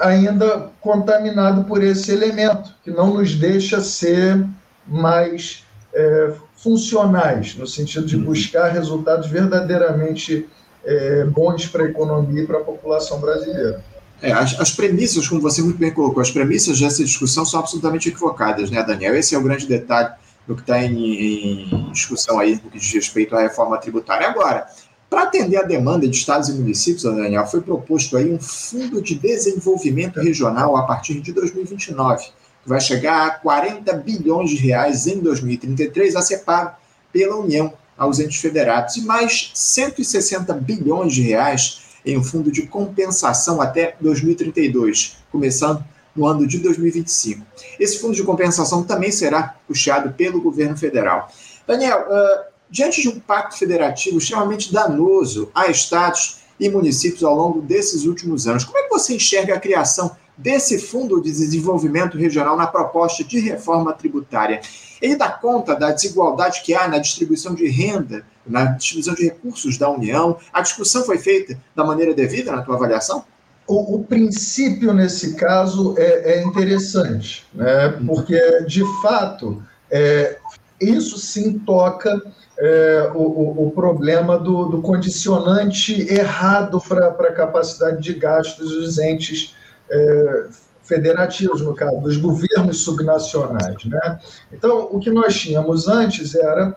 ainda 0.00 0.70
contaminado 0.80 1.64
por 1.64 1.82
esse 1.82 2.12
elemento, 2.12 2.74
que 2.84 2.90
não 2.90 3.14
nos 3.14 3.34
deixa 3.34 3.80
ser 3.80 4.46
mais 4.86 5.64
eh, 5.94 6.32
funcionais, 6.62 7.54
no 7.56 7.66
sentido 7.66 8.06
de 8.06 8.16
uhum. 8.16 8.24
buscar 8.24 8.68
resultados 8.68 9.28
verdadeiramente 9.28 10.48
é, 10.84 11.24
bons 11.24 11.66
para 11.66 11.84
a 11.84 11.88
economia 11.88 12.42
e 12.42 12.46
para 12.46 12.58
a 12.58 12.64
população 12.64 13.20
brasileira. 13.20 13.84
É, 14.20 14.32
as, 14.32 14.58
as, 14.58 14.72
premissas, 14.72 15.28
como 15.28 15.40
você 15.40 15.62
muito 15.62 15.78
bem 15.78 15.92
colocou, 15.92 16.20
as 16.20 16.30
premissas 16.30 16.80
dessa 16.80 17.04
discussão 17.04 17.44
são 17.44 17.60
absolutamente 17.60 18.08
equivocadas, 18.08 18.70
né, 18.70 18.82
Daniel? 18.82 19.14
Esse 19.14 19.34
é 19.34 19.38
o 19.38 19.42
grande 19.42 19.66
detalhe 19.66 20.10
do 20.46 20.56
que 20.56 20.62
está 20.62 20.82
em, 20.82 20.96
em, 20.96 21.92
discussão 21.92 22.40
aí 22.40 22.54
no 22.54 22.70
que 22.70 22.78
diz 22.78 22.92
respeito 22.92 23.36
à 23.36 23.40
reforma 23.42 23.78
tributária. 23.78 24.26
Agora, 24.26 24.66
para 25.08 25.22
atender 25.22 25.58
a 25.58 25.62
demanda 25.62 26.08
de 26.08 26.16
estados 26.16 26.48
e 26.48 26.52
municípios, 26.52 27.04
Daniel, 27.04 27.46
foi 27.46 27.60
proposto 27.60 28.16
aí 28.16 28.32
um 28.32 28.40
fundo 28.40 29.00
de 29.00 29.14
desenvolvimento 29.14 30.18
regional 30.20 30.76
a 30.76 30.82
partir 30.82 31.20
de 31.20 31.32
2029, 31.32 32.24
que 32.24 32.32
vai 32.68 32.80
chegar 32.80 33.26
a 33.26 33.30
40 33.30 33.92
bilhões 33.94 34.50
de 34.50 34.56
reais 34.56 35.06
em 35.06 35.18
2033, 35.20 36.14
a 36.14 36.22
ser 36.22 36.38
pago 36.38 36.76
pela 37.12 37.36
União 37.36 37.72
aos 37.96 38.20
entes 38.20 38.40
federados 38.40 38.96
e 38.96 39.02
mais 39.02 39.50
160 39.54 40.52
bilhões 40.54 41.14
de 41.14 41.22
reais 41.22 41.80
em 42.04 42.16
um 42.16 42.22
fundo 42.22 42.52
de 42.52 42.66
compensação 42.66 43.60
até 43.60 43.96
2032, 44.00 45.16
começando 45.32 45.84
no 46.14 46.26
ano 46.26 46.46
de 46.46 46.58
2025. 46.58 47.44
Esse 47.80 47.98
fundo 47.98 48.14
de 48.14 48.22
compensação 48.22 48.84
também 48.84 49.10
será 49.10 49.54
puxado 49.66 50.12
pelo 50.12 50.40
governo 50.40 50.76
federal. 50.76 51.30
Daniel, 51.66 52.06
uh, 52.08 52.52
diante 52.70 53.02
de 53.02 53.08
um 53.08 53.18
pacto 53.18 53.58
federativo 53.58 54.18
extremamente 54.18 54.72
danoso 54.72 55.50
a 55.54 55.68
estados 55.68 56.38
e 56.60 56.68
municípios 56.68 57.22
ao 57.24 57.34
longo 57.34 57.60
desses 57.60 58.04
últimos 58.04 58.46
anos, 58.46 58.64
como 58.64 58.78
é 58.78 58.82
que 58.82 58.90
você 58.90 59.14
enxerga 59.14 59.54
a 59.54 59.60
criação 59.60 60.16
desse 60.38 60.78
Fundo 60.78 61.20
de 61.20 61.30
Desenvolvimento 61.30 62.16
Regional 62.16 62.56
na 62.56 62.66
proposta 62.66 63.24
de 63.24 63.40
reforma 63.40 63.92
tributária. 63.92 64.60
Ele 65.02 65.16
dá 65.16 65.28
conta 65.28 65.74
da 65.74 65.90
desigualdade 65.90 66.62
que 66.62 66.74
há 66.74 66.86
na 66.86 66.98
distribuição 66.98 67.54
de 67.54 67.68
renda, 67.68 68.24
na 68.46 68.64
distribuição 68.66 69.14
de 69.14 69.24
recursos 69.24 69.76
da 69.76 69.90
União. 69.90 70.38
A 70.52 70.60
discussão 70.60 71.04
foi 71.04 71.18
feita 71.18 71.58
da 71.74 71.84
maneira 71.84 72.14
devida 72.14 72.52
na 72.52 72.62
tua 72.62 72.76
avaliação? 72.76 73.24
O, 73.66 73.96
o 73.96 74.04
princípio, 74.04 74.94
nesse 74.94 75.34
caso, 75.34 75.94
é, 75.98 76.38
é 76.38 76.42
interessante, 76.42 77.46
né? 77.52 77.88
porque, 78.06 78.62
de 78.66 78.82
fato, 79.02 79.62
é, 79.90 80.38
isso 80.80 81.18
sim 81.18 81.58
toca 81.58 82.22
é, 82.58 83.10
o, 83.14 83.66
o, 83.66 83.70
problema 83.72 84.38
do, 84.38 84.66
do 84.66 84.80
condicionante 84.80 86.12
errado 86.12 86.80
para 86.80 87.08
a 87.08 87.32
capacidade 87.32 88.02
de 88.02 88.14
gastos 88.14 88.70
dos 88.70 88.98
entes 88.98 89.54
é, 89.90 90.46
federativos, 90.82 91.60
no 91.60 91.74
caso, 91.74 92.00
dos 92.00 92.16
governos 92.16 92.82
subnacionais. 92.82 93.84
Né? 93.84 94.18
Então, 94.52 94.88
o 94.90 94.98
que 94.98 95.10
nós 95.10 95.38
tínhamos 95.38 95.86
antes 95.86 96.34
era, 96.34 96.74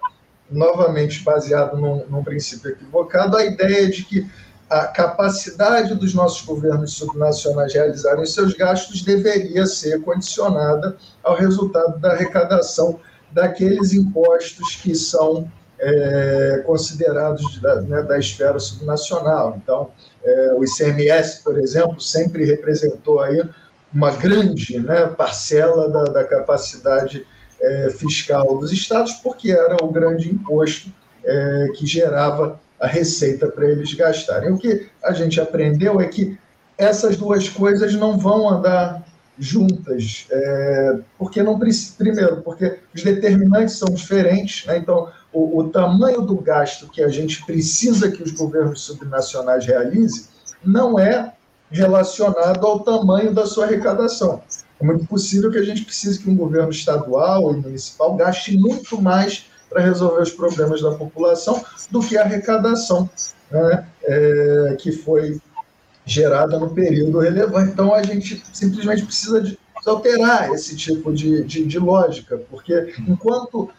novamente 0.50 1.24
baseado 1.24 1.78
num, 1.78 2.06
num 2.08 2.24
princípio 2.24 2.72
equivocado, 2.72 3.38
a 3.38 3.46
ideia 3.46 3.90
de 3.90 4.04
que 4.04 4.30
a 4.70 4.88
capacidade 4.88 5.96
dos 5.96 6.14
nossos 6.14 6.46
governos 6.46 6.94
subnacionais 6.94 7.74
realizarem 7.74 8.26
seus 8.26 8.54
gastos 8.54 9.02
deveria 9.02 9.66
ser 9.66 10.02
condicionada 10.02 10.96
ao 11.22 11.36
resultado 11.36 12.00
da 12.00 12.12
arrecadação 12.12 13.00
daqueles 13.32 13.94
impostos 13.94 14.78
que 14.78 14.96
são 14.96 15.50
é, 15.78 16.64
considerados 16.66 17.60
da, 17.60 17.82
né, 17.82 18.04
da 18.04 18.18
esfera 18.18 18.60
subnacional. 18.60 19.60
Então, 19.62 19.90
é, 20.24 20.54
o 20.54 20.64
ICMS, 20.64 21.44
por 21.44 21.58
exemplo, 21.58 22.00
sempre 22.00 22.46
representou 22.46 23.20
aí 23.20 23.42
uma 23.94 24.12
grande 24.12 24.80
né, 24.80 25.08
parcela 25.08 25.90
da, 25.90 26.04
da 26.06 26.24
capacidade 26.24 27.26
é, 27.60 27.90
fiscal 27.90 28.58
dos 28.58 28.72
estados, 28.72 29.14
porque 29.14 29.52
era 29.52 29.78
o 29.84 29.92
grande 29.92 30.30
imposto 30.30 30.92
é, 31.24 31.68
que 31.76 31.86
gerava 31.86 32.60
a 32.80 32.88
receita 32.88 33.48
para 33.48 33.68
eles 33.68 33.94
gastarem. 33.94 34.52
O 34.52 34.58
que 34.58 34.88
a 35.04 35.14
gente 35.14 35.40
aprendeu 35.40 36.00
é 36.02 36.08
que 36.08 36.38
essas 36.78 37.16
duas 37.16 37.48
coisas 37.48 37.94
não 37.94 38.18
vão 38.18 38.50
andar 38.50 39.04
juntas, 39.38 40.28
é, 40.32 41.00
porque 41.18 41.42
não 41.42 41.60
primeiro, 41.98 42.42
porque 42.42 42.80
os 42.94 43.04
determinantes 43.04 43.76
são 43.76 43.90
diferentes, 43.90 44.66
né? 44.66 44.78
então 44.78 45.10
o, 45.34 45.60
o, 45.60 45.70
tamanho 45.70 46.22
do 46.22 46.36
gasto 46.36 46.90
que 46.90 47.02
a 47.02 47.08
gente 47.08 47.46
precisa 47.46 48.12
que 48.12 48.22
os 48.22 48.32
governos 48.32 48.82
subnacionais 48.82 49.66
realizem 49.66 50.26
não 50.64 51.00
é 51.00 51.34
relacionado 51.70 52.66
ao 52.66 52.82
tamanho 52.82 53.34
da 53.34 53.46
sua 53.46 53.66
arrecadação. 53.66 54.42
É 54.80 54.86
muito 54.86 55.06
possível 55.06 55.50
que 55.50 55.58
a 55.58 55.64
gente 55.64 55.86
precise 55.86 56.20
que 56.20 56.30
um 56.30 56.36
governo 56.36 56.72
estadual 56.72 57.54
e 57.54 57.58
municipal 57.58 58.16
gaste 58.16 58.58
muito 58.58 59.02
mais 59.02 59.46
para 59.70 59.82
resolver 59.82 60.22
os 60.22 60.32
problemas 60.32 60.82
da 60.82 60.92
população 60.92 61.64
do 61.90 62.02
que 62.02 62.18
a 62.18 62.24
arrecadação 62.24 63.10
né, 63.50 63.88
é, 64.04 64.76
que 64.80 64.92
foi 64.92 65.40
gerada 66.06 66.60
no 66.60 66.72
período 66.72 67.20
relevante. 67.20 67.72
Então, 67.72 67.94
a 67.94 68.04
gente 68.04 68.44
simplesmente 68.52 69.06
precisa 69.06 69.42
de 69.42 69.58
alterar 69.86 70.52
esse 70.52 70.76
tipo 70.76 71.14
de, 71.14 71.44
de, 71.44 71.66
de 71.66 71.80
lógica, 71.80 72.38
porque 72.50 72.94
enquanto 73.08 73.70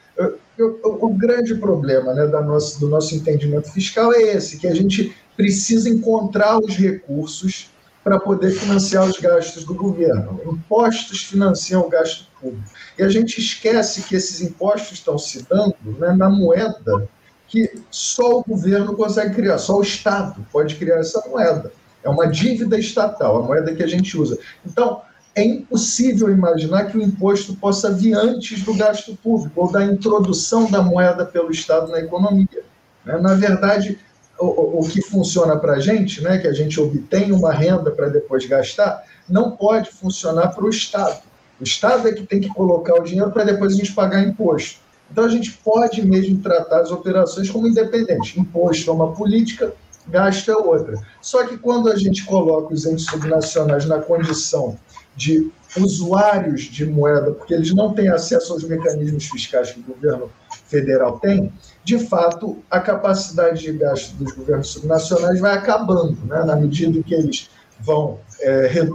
o, 0.58 1.08
grande 1.14 1.54
problema 1.54 2.12
né, 2.12 2.26
da 2.26 2.40
nossa, 2.42 2.78
do 2.78 2.88
nosso 2.88 3.14
entendimento 3.14 3.70
fiscal 3.72 4.12
é 4.12 4.22
esse, 4.22 4.58
que 4.58 4.66
a 4.66 4.74
gente 4.74 5.16
precisa 5.36 5.88
encontrar 5.88 6.58
os 6.58 6.76
recursos 6.76 7.70
para 8.04 8.18
poder 8.18 8.50
financiar 8.50 9.08
os 9.08 9.18
gastos 9.18 9.64
do 9.64 9.74
governo. 9.74 10.40
Impostos 10.44 11.24
financiam 11.24 11.82
o 11.82 11.88
gasto 11.88 12.26
público. 12.40 12.68
E 12.98 13.02
a 13.02 13.08
gente 13.08 13.38
esquece 13.40 14.02
que 14.02 14.16
esses 14.16 14.40
impostos 14.40 14.92
estão 14.92 15.16
se 15.16 15.46
dando 15.48 15.76
né, 15.98 16.12
na 16.12 16.28
moeda 16.28 17.08
que 17.46 17.70
só 17.90 18.38
o 18.38 18.44
governo 18.44 18.96
consegue 18.96 19.34
criar, 19.34 19.58
só 19.58 19.78
o 19.78 19.82
Estado 19.82 20.44
pode 20.50 20.76
criar 20.76 20.96
essa 20.96 21.22
moeda. 21.28 21.70
É 22.02 22.08
uma 22.08 22.26
dívida 22.26 22.78
estatal, 22.78 23.36
a 23.36 23.46
moeda 23.46 23.74
que 23.74 23.82
a 23.82 23.86
gente 23.86 24.16
usa. 24.16 24.38
Então, 24.66 25.02
é 25.34 25.42
impossível 25.42 26.30
imaginar 26.30 26.86
que 26.86 26.98
o 26.98 27.02
imposto 27.02 27.54
possa 27.56 27.90
vir 27.90 28.14
antes 28.14 28.62
do 28.62 28.74
gasto 28.74 29.16
público 29.16 29.62
ou 29.62 29.72
da 29.72 29.84
introdução 29.84 30.70
da 30.70 30.82
moeda 30.82 31.24
pelo 31.24 31.50
Estado 31.50 31.90
na 31.90 32.00
economia. 32.00 32.64
Né? 33.04 33.18
Na 33.18 33.34
verdade, 33.34 33.98
o, 34.38 34.80
o 34.80 34.88
que 34.88 35.00
funciona 35.00 35.56
para 35.56 35.74
a 35.74 35.80
gente, 35.80 36.22
né, 36.22 36.38
que 36.38 36.46
a 36.46 36.52
gente 36.52 36.78
obtém 36.80 37.32
uma 37.32 37.52
renda 37.52 37.90
para 37.90 38.08
depois 38.08 38.44
gastar, 38.46 39.04
não 39.28 39.52
pode 39.52 39.90
funcionar 39.90 40.48
para 40.48 40.64
o 40.64 40.68
Estado. 40.68 41.22
O 41.58 41.64
Estado 41.64 42.08
é 42.08 42.12
que 42.12 42.26
tem 42.26 42.40
que 42.40 42.48
colocar 42.48 42.94
o 42.94 43.04
dinheiro 43.04 43.30
para 43.30 43.44
depois 43.44 43.72
a 43.72 43.76
gente 43.76 43.92
pagar 43.92 44.22
imposto. 44.22 44.80
Então 45.10 45.24
a 45.24 45.28
gente 45.28 45.52
pode 45.64 46.04
mesmo 46.04 46.40
tratar 46.42 46.80
as 46.80 46.90
operações 46.90 47.48
como 47.50 47.66
independentes. 47.66 48.36
Imposto 48.36 48.90
é 48.90 48.92
uma 48.92 49.12
política, 49.12 49.72
gasto 50.08 50.50
é 50.50 50.56
outra. 50.56 50.98
Só 51.20 51.46
que 51.46 51.56
quando 51.56 51.90
a 51.90 51.96
gente 51.96 52.24
coloca 52.24 52.74
os 52.74 52.84
entes 52.84 53.06
subnacionais 53.06 53.86
na 53.86 54.00
condição 54.00 54.76
de 55.22 55.52
usuários 55.76 56.62
de 56.62 56.84
moeda, 56.84 57.30
porque 57.30 57.54
eles 57.54 57.72
não 57.72 57.94
têm 57.94 58.08
acesso 58.08 58.52
aos 58.52 58.64
mecanismos 58.64 59.26
fiscais 59.26 59.70
que 59.70 59.80
o 59.80 59.94
governo 59.94 60.30
federal 60.66 61.20
tem, 61.20 61.52
de 61.84 61.98
fato, 61.98 62.58
a 62.68 62.80
capacidade 62.80 63.62
de 63.62 63.72
gasto 63.72 64.14
dos 64.16 64.32
governos 64.32 64.68
subnacionais 64.68 65.38
vai 65.38 65.56
acabando, 65.56 66.18
né? 66.26 66.42
na 66.44 66.56
medida 66.56 67.00
que 67.02 67.14
eles 67.14 67.48
vão, 67.80 68.18
é, 68.40 68.88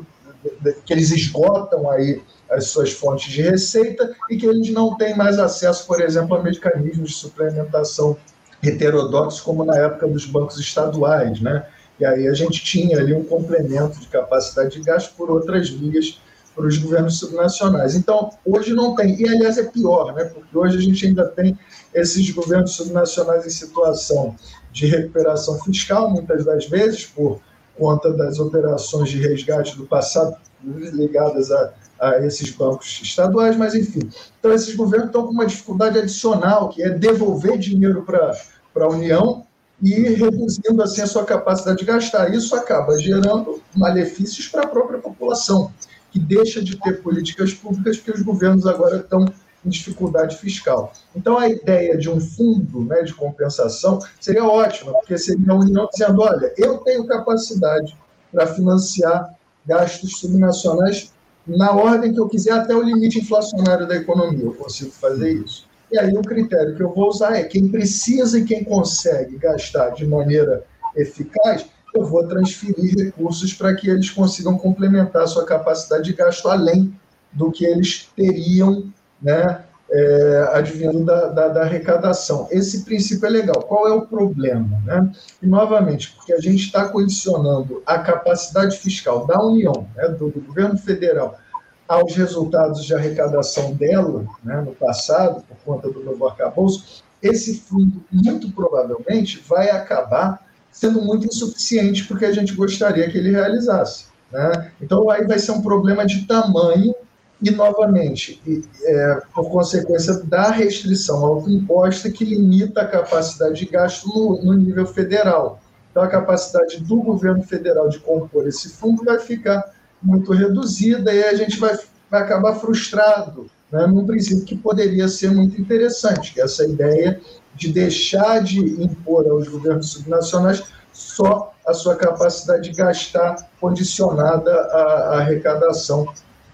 que 0.86 0.94
eles 0.94 1.12
esgotam 1.12 1.90
aí 1.90 2.22
as 2.50 2.68
suas 2.68 2.92
fontes 2.92 3.32
de 3.32 3.42
receita 3.42 4.14
e 4.30 4.38
que 4.38 4.46
eles 4.46 4.70
não 4.72 4.98
têm 4.98 5.16
mais 5.16 5.40
acesso, 5.40 5.88
por 5.88 6.02
exemplo, 6.02 6.36
a 6.36 6.44
mecanismos 6.44 7.10
de 7.12 7.16
suplementação 7.16 8.18
heterodoxos, 8.62 9.42
como 9.42 9.64
na 9.64 9.78
época 9.78 10.08
dos 10.08 10.26
bancos 10.26 10.60
estaduais, 10.60 11.40
né? 11.40 11.66
E 12.00 12.06
aí 12.06 12.28
a 12.28 12.34
gente 12.34 12.64
tinha 12.64 12.98
ali 13.00 13.14
um 13.14 13.24
complemento 13.24 14.00
de 14.00 14.08
capacidade 14.08 14.72
de 14.72 14.82
gasto 14.82 15.16
por 15.16 15.32
outras 15.32 15.70
vias 15.70 16.20
para 16.58 16.66
os 16.66 16.78
governos 16.78 17.20
subnacionais. 17.20 17.96
Então, 17.96 18.32
hoje 18.44 18.74
não 18.74 18.96
tem. 18.96 19.20
E, 19.22 19.30
aliás, 19.30 19.60
é 19.60 19.64
pior, 19.64 20.14
né? 20.14 20.26
porque 20.26 20.58
hoje 20.58 20.78
a 20.78 20.82
gente 20.82 21.06
ainda 21.06 21.26
tem 21.26 21.58
esses 21.94 22.30
governos 22.32 22.72
subnacionais 22.74 23.46
em 23.46 23.50
situação 23.50 24.36
de 24.72 24.88
recuperação 24.88 25.60
fiscal, 25.64 26.10
muitas 26.10 26.44
das 26.46 26.68
vezes, 26.68 27.06
por 27.06 27.40
conta 27.78 28.12
das 28.12 28.40
operações 28.40 29.10
de 29.10 29.20
resgate 29.20 29.78
do 29.78 29.86
passado 29.86 30.36
ligadas 30.64 31.52
a, 31.52 31.74
a 32.00 32.26
esses 32.26 32.50
bancos 32.50 33.00
estaduais, 33.04 33.56
mas, 33.56 33.76
enfim. 33.76 34.10
Então, 34.40 34.52
esses 34.52 34.76
governos 34.76 35.08
estão 35.08 35.28
com 35.28 35.32
uma 35.32 35.46
dificuldade 35.46 36.00
adicional, 36.00 36.70
que 36.70 36.82
é 36.82 36.90
devolver 36.90 37.58
dinheiro 37.60 38.04
para 38.04 38.36
a 38.76 38.90
União 38.90 39.47
e 39.82 39.94
reduzindo 40.10 40.82
assim 40.82 41.02
a 41.02 41.08
sua 41.08 41.24
capacidade 41.24 41.80
de 41.80 41.86
gastar. 41.86 42.34
Isso 42.34 42.56
acaba 42.56 42.98
gerando 43.00 43.62
malefícios 43.76 44.48
para 44.48 44.64
a 44.64 44.68
própria 44.68 45.00
população 45.00 45.72
que 46.12 46.20
deixa 46.20 46.64
de 46.64 46.78
ter 46.78 47.02
políticas 47.02 47.54
públicas 47.54 47.98
porque 47.98 48.12
os 48.12 48.22
governos 48.22 48.66
agora 48.66 48.98
estão 48.98 49.26
em 49.66 49.70
dificuldade 49.70 50.38
fiscal. 50.38 50.94
Então, 51.16 51.38
a 51.38 51.50
ideia 51.50 51.98
de 51.98 52.10
um 52.10 52.20
fundo 52.20 52.86
né, 52.86 53.04
de 53.04 53.14
compensação 53.14 54.00
seria 54.20 54.46
ótima, 54.46 54.94
porque 54.94 55.18
seria 55.18 55.52
a 55.52 55.56
União 55.56 55.88
dizendo: 55.92 56.22
olha, 56.22 56.54
eu 56.58 56.78
tenho 56.80 57.06
capacidade 57.06 57.96
para 58.32 58.48
financiar 58.48 59.36
gastos 59.66 60.20
subnacionais 60.20 61.12
na 61.46 61.72
ordem 61.72 62.14
que 62.14 62.20
eu 62.20 62.28
quiser, 62.28 62.54
até 62.54 62.76
o 62.76 62.82
limite 62.82 63.20
inflacionário 63.20 63.88
da 63.88 63.96
economia, 63.96 64.46
eu 64.46 64.54
consigo 64.54 64.92
fazer 64.92 65.32
isso. 65.32 65.67
E 65.92 65.98
aí 65.98 66.18
o 66.18 66.22
critério 66.22 66.76
que 66.76 66.84
eu 66.84 66.94
vou 66.94 67.08
usar 67.08 67.36
é 67.36 67.44
quem 67.44 67.70
precisa 67.70 68.40
e 68.40 68.46
quem 68.46 68.64
consegue 68.64 69.38
gastar 69.38 69.92
de 69.92 70.06
maneira 70.06 70.64
eficaz, 70.96 71.66
eu 71.96 72.06
vou 72.06 72.28
transferir 72.28 72.96
recursos 72.96 73.54
para 73.54 73.74
que 73.76 73.90
eles 73.90 74.10
consigam 74.10 74.58
complementar 74.58 75.24
a 75.24 75.28
sua 75.28 75.46
capacidade 75.46 76.04
de 76.04 76.14
gasto 76.14 76.48
além 76.50 76.94
do 77.32 77.52
que 77.52 77.66
eles 77.66 78.10
teriam, 78.16 78.92
né, 79.22 79.64
é, 79.90 80.50
advindo 80.54 81.06
da, 81.06 81.28
da, 81.28 81.48
da, 81.48 81.62
arrecadação. 81.62 82.48
Esse 82.52 82.84
princípio 82.84 83.26
é 83.26 83.30
legal. 83.30 83.62
Qual 83.64 83.88
é 83.88 83.94
o 83.94 84.02
problema? 84.02 84.82
Né? 84.86 85.12
E, 85.42 85.48
novamente, 85.48 86.12
porque 86.12 86.34
a 86.34 86.42
gente 86.42 86.66
está 86.66 86.90
condicionando 86.90 87.82
a 87.86 88.00
capacidade 88.00 88.78
fiscal 88.78 89.26
da 89.26 89.42
União, 89.42 89.88
né, 89.96 90.10
do, 90.10 90.30
do, 90.30 90.42
governo 90.42 90.78
federal, 90.78 91.40
aos 91.88 92.16
resultados 92.16 92.84
de 92.84 92.94
arrecadação 92.94 93.74
dela, 93.74 94.26
né, 94.44 94.62
no 94.62 94.74
passado, 94.74 95.44
por 95.48 95.58
conta 95.66 95.90
do 95.90 96.04
novo 96.04 96.28
arcabouço, 96.28 97.04
esse 97.22 97.62
fundo, 97.62 98.04
muito 98.12 98.52
provavelmente, 98.52 99.44
vai 99.48 99.70
acabar 99.70 100.46
sendo 100.72 101.02
muito 101.02 101.26
insuficiente 101.26 102.06
porque 102.06 102.26
a 102.26 102.32
gente 102.32 102.54
gostaria 102.54 103.10
que 103.10 103.18
ele 103.18 103.32
realizasse. 103.32 104.06
Né? 104.32 104.72
Então, 104.82 105.10
aí 105.10 105.26
vai 105.26 105.40
ser 105.40 105.52
um 105.52 105.62
problema 105.62 106.06
de 106.06 106.28
tamanho 106.28 106.94
e, 107.42 107.52
novamente, 107.52 108.42
é, 108.84 109.22
por 109.34 109.50
consequência 109.50 110.22
da 110.24 110.52
restrição 110.52 111.24
autoimposta 111.26 112.10
que 112.10 112.26
limita 112.26 112.82
a 112.82 112.88
capacidade 112.88 113.56
de 113.56 113.66
gasto 113.66 114.08
no, 114.08 114.44
no 114.44 114.54
nível 114.54 114.86
federal. 114.86 115.60
Então, 115.92 116.04
a 116.04 116.08
capacidade 116.08 116.84
do 116.84 116.98
governo 116.98 117.44
federal 117.44 117.90
de 117.90 118.00
compor 118.00 118.48
esse 118.48 118.70
fundo 118.70 119.04
vai 119.04 119.20
ficar 119.20 119.64
muito 120.02 120.32
reduzida 120.32 121.12
e 121.14 121.24
a 121.24 121.34
gente 121.34 121.60
vai, 121.60 121.78
vai 122.10 122.22
acabar 122.22 122.56
frustrado 122.56 123.48
né, 123.72 123.86
num 123.88 124.06
princípio 124.06 124.46
que 124.46 124.56
poderia 124.56 125.08
ser 125.08 125.32
muito 125.32 125.60
interessante, 125.60 126.34
que 126.34 126.42
é 126.42 126.44
essa 126.44 126.66
ideia 126.66 127.20
de 127.56 127.72
deixar 127.72 128.42
de 128.42 128.60
impor 128.82 129.28
aos 129.30 129.48
governos 129.48 129.92
subnacionais 129.92 130.64
só 130.94 131.54
a 131.66 131.74
sua 131.74 131.96
capacidade 131.96 132.70
de 132.70 132.76
gastar 132.76 133.36
condicionada 133.60 134.52
à, 134.52 135.20
arrecadação 135.20 136.08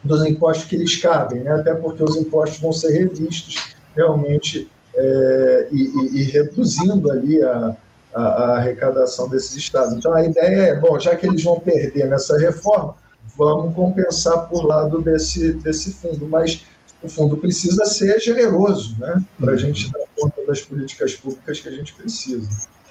dos 0.04 0.26
impostos 0.26 0.66
que 0.66 0.76
lhes 0.76 0.98
cabem, 0.98 1.42
né? 1.42 1.52
até 1.52 1.74
porque 1.74 2.04
os 2.04 2.16
impostos 2.18 2.60
vão 2.60 2.74
ser 2.74 2.92
revistos 2.92 3.76
realmente 3.96 4.70
é, 4.96 5.68
e, 5.72 5.82
e, 5.82 6.20
e, 6.20 6.24
reduzindo 6.24 7.12
ali 7.12 7.42
a, 7.42 7.76
a, 8.14 8.22
a, 8.22 8.58
arrecadação 8.58 9.30
desses 9.30 9.56
estados. 9.56 9.94
Então 9.94 10.14
a 10.14 10.24
ideia 10.24 10.68
é, 10.68 10.76
bom, 10.76 11.00
já 11.00 11.16
que 11.16 11.26
eles 11.26 11.44
vão 11.44 11.60
perder 11.60 12.08
nessa 12.08 12.38
reforma, 12.38 12.96
vamos 13.38 13.76
compensar 13.76 14.48
por 14.48 14.66
lado 14.66 15.02
desse, 15.02 15.54
desse 15.54 15.94
fundo, 15.94 16.28
mas 16.28 16.66
o 17.02 17.10
fundo 17.10 17.36
precisa 17.38 17.86
ser 17.86 18.20
generoso, 18.20 18.96
né, 18.98 19.22
para 19.40 19.54
a 19.54 19.58
gente 19.58 19.92
dar 19.92 20.00
conta 20.16 20.46
das 20.48 20.62
políticas 20.62 21.16
públicas 21.16 21.60
que 21.60 21.68
a 21.68 21.72
gente 21.72 21.94
precisa. 21.94 22.48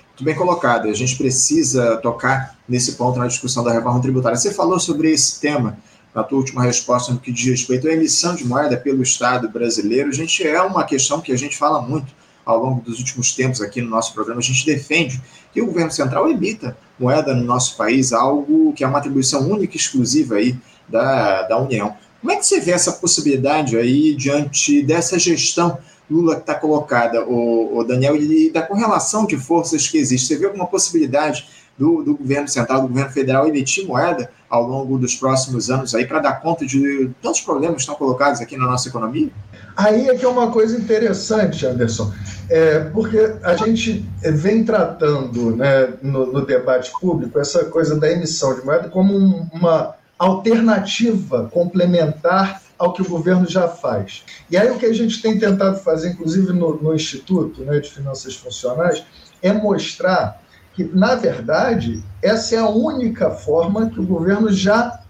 Muito 0.09 0.25
bem 0.25 0.35
colocado. 0.35 0.89
A 0.89 0.93
gente 0.93 1.17
precisa 1.17 1.97
tocar 1.97 2.59
nesse 2.69 2.93
ponto 2.93 3.19
na 3.19 3.27
discussão 3.27 3.65
da 3.65 3.73
reforma 3.73 4.01
tributária. 4.01 4.37
Você 4.37 4.53
falou 4.53 4.79
sobre 4.79 5.11
esse 5.11 5.41
tema 5.41 5.79
na 6.15 6.23
tua 6.23 6.39
última 6.39 6.63
resposta 6.63 7.13
no 7.13 7.19
que 7.19 7.33
diz 7.33 7.47
respeito 7.47 7.89
à 7.89 7.93
emissão 7.93 8.35
de 8.35 8.45
moeda 8.45 8.77
pelo 8.77 9.03
Estado 9.03 9.49
brasileiro. 9.49 10.11
A 10.11 10.13
gente 10.13 10.47
é 10.47 10.61
uma 10.61 10.85
questão 10.85 11.21
que 11.21 11.33
a 11.33 11.39
gente 11.39 11.57
fala 11.57 11.81
muito 11.81 12.13
ao 12.45 12.59
longo 12.63 12.83
dos 12.83 12.99
últimos 12.99 13.35
tempos 13.35 13.63
aqui 13.63 13.81
no 13.81 13.89
nosso 13.89 14.13
programa. 14.13 14.41
A 14.41 14.45
gente 14.45 14.67
defende 14.67 15.21
que 15.53 15.63
o 15.63 15.67
governo 15.67 15.91
central 15.91 16.29
emita 16.29 16.77
moeda 17.03 17.35
no 17.35 17.45
nosso 17.45 17.77
país, 17.77 18.13
algo 18.13 18.73
que 18.73 18.85
é 18.85 18.87
uma 18.87 18.99
atribuição 18.99 19.51
única 19.51 19.75
e 19.75 19.79
exclusiva 19.79 20.37
aí 20.37 20.57
da, 20.89 21.43
da 21.43 21.59
União. 21.59 21.97
Como 22.21 22.33
é 22.33 22.37
que 22.37 22.47
você 22.47 22.61
vê 22.61 22.71
essa 22.71 22.93
possibilidade 22.93 23.77
aí 23.77 24.15
diante 24.15 24.83
dessa 24.83 25.19
gestão 25.19 25.77
Lula 26.09 26.37
que 26.37 26.43
está 26.43 26.55
colocada, 26.55 27.25
o, 27.25 27.79
o, 27.79 27.85
Daniel, 27.85 28.15
e 28.17 28.51
da 28.51 28.63
correlação 28.63 29.27
de 29.27 29.37
forças 29.37 29.89
que 29.89 29.99
existe? 29.99 30.29
Você 30.29 30.37
vê 30.37 30.47
alguma 30.47 30.67
possibilidade 30.67 31.47
do, 31.79 32.03
do 32.03 32.17
governo 32.17 32.49
central, 32.49 32.83
do 32.83 32.89
governo 32.89 33.11
federal 33.11 33.47
emitir 33.47 33.87
moeda 33.87 34.31
ao 34.49 34.67
longo 34.67 34.99
dos 34.99 35.15
próximos 35.15 35.71
anos 35.71 35.95
aí 35.95 36.07
para 36.07 36.21
dar 36.21 36.41
conta 36.41 36.67
de 36.67 37.11
tantos 37.23 37.41
problemas 37.41 37.77
que 37.77 37.81
estão 37.83 37.95
colocados 37.95 38.41
aqui 38.41 38.57
na 38.57 38.67
nossa 38.67 38.89
economia? 38.89 39.31
Aí 39.77 40.09
é 40.09 40.15
que 40.15 40.25
é 40.25 40.29
uma 40.29 40.51
coisa 40.51 40.77
interessante, 40.79 41.65
Anderson, 41.67 42.13
é, 42.51 42.81
porque 42.81 43.37
a 43.43 43.57
gente 43.57 44.07
vem 44.23 44.65
tratando 44.65 45.57
né, 45.57 45.95
no, 46.03 46.31
no 46.31 46.45
debate 46.45 46.93
público 47.01 47.39
essa 47.39 47.65
coisa 47.65 47.99
da 47.99 48.11
emissão 48.11 48.55
de 48.55 48.65
moeda 48.65 48.91
como 48.91 49.15
um, 49.15 49.49
uma 49.53 49.95
alternativa 50.19 51.49
complementar 51.51 52.61
ao 52.79 52.93
que 52.93 53.01
o 53.01 53.09
governo 53.09 53.49
já 53.49 53.69
faz. 53.69 54.25
E 54.51 54.57
aí 54.57 54.71
o 54.71 54.77
que 54.77 54.87
a 54.87 54.93
gente 54.93 55.23
tem 55.23 55.39
tentado 55.39 55.79
fazer, 55.79 56.11
inclusive 56.11 56.53
no, 56.53 56.75
no 56.83 56.95
Instituto 56.95 57.63
né, 57.63 57.79
de 57.79 57.91
Finanças 57.91 58.35
Funcionais, 58.35 59.05
é 59.41 59.53
mostrar 59.53 60.42
que, 60.73 60.85
na 60.85 61.15
verdade, 61.15 62.03
essa 62.23 62.55
é 62.55 62.59
a 62.59 62.69
única 62.69 63.31
forma 63.31 63.91
que 63.91 64.01
o 64.01 64.07
governo 64.07 64.51
já 64.51 65.01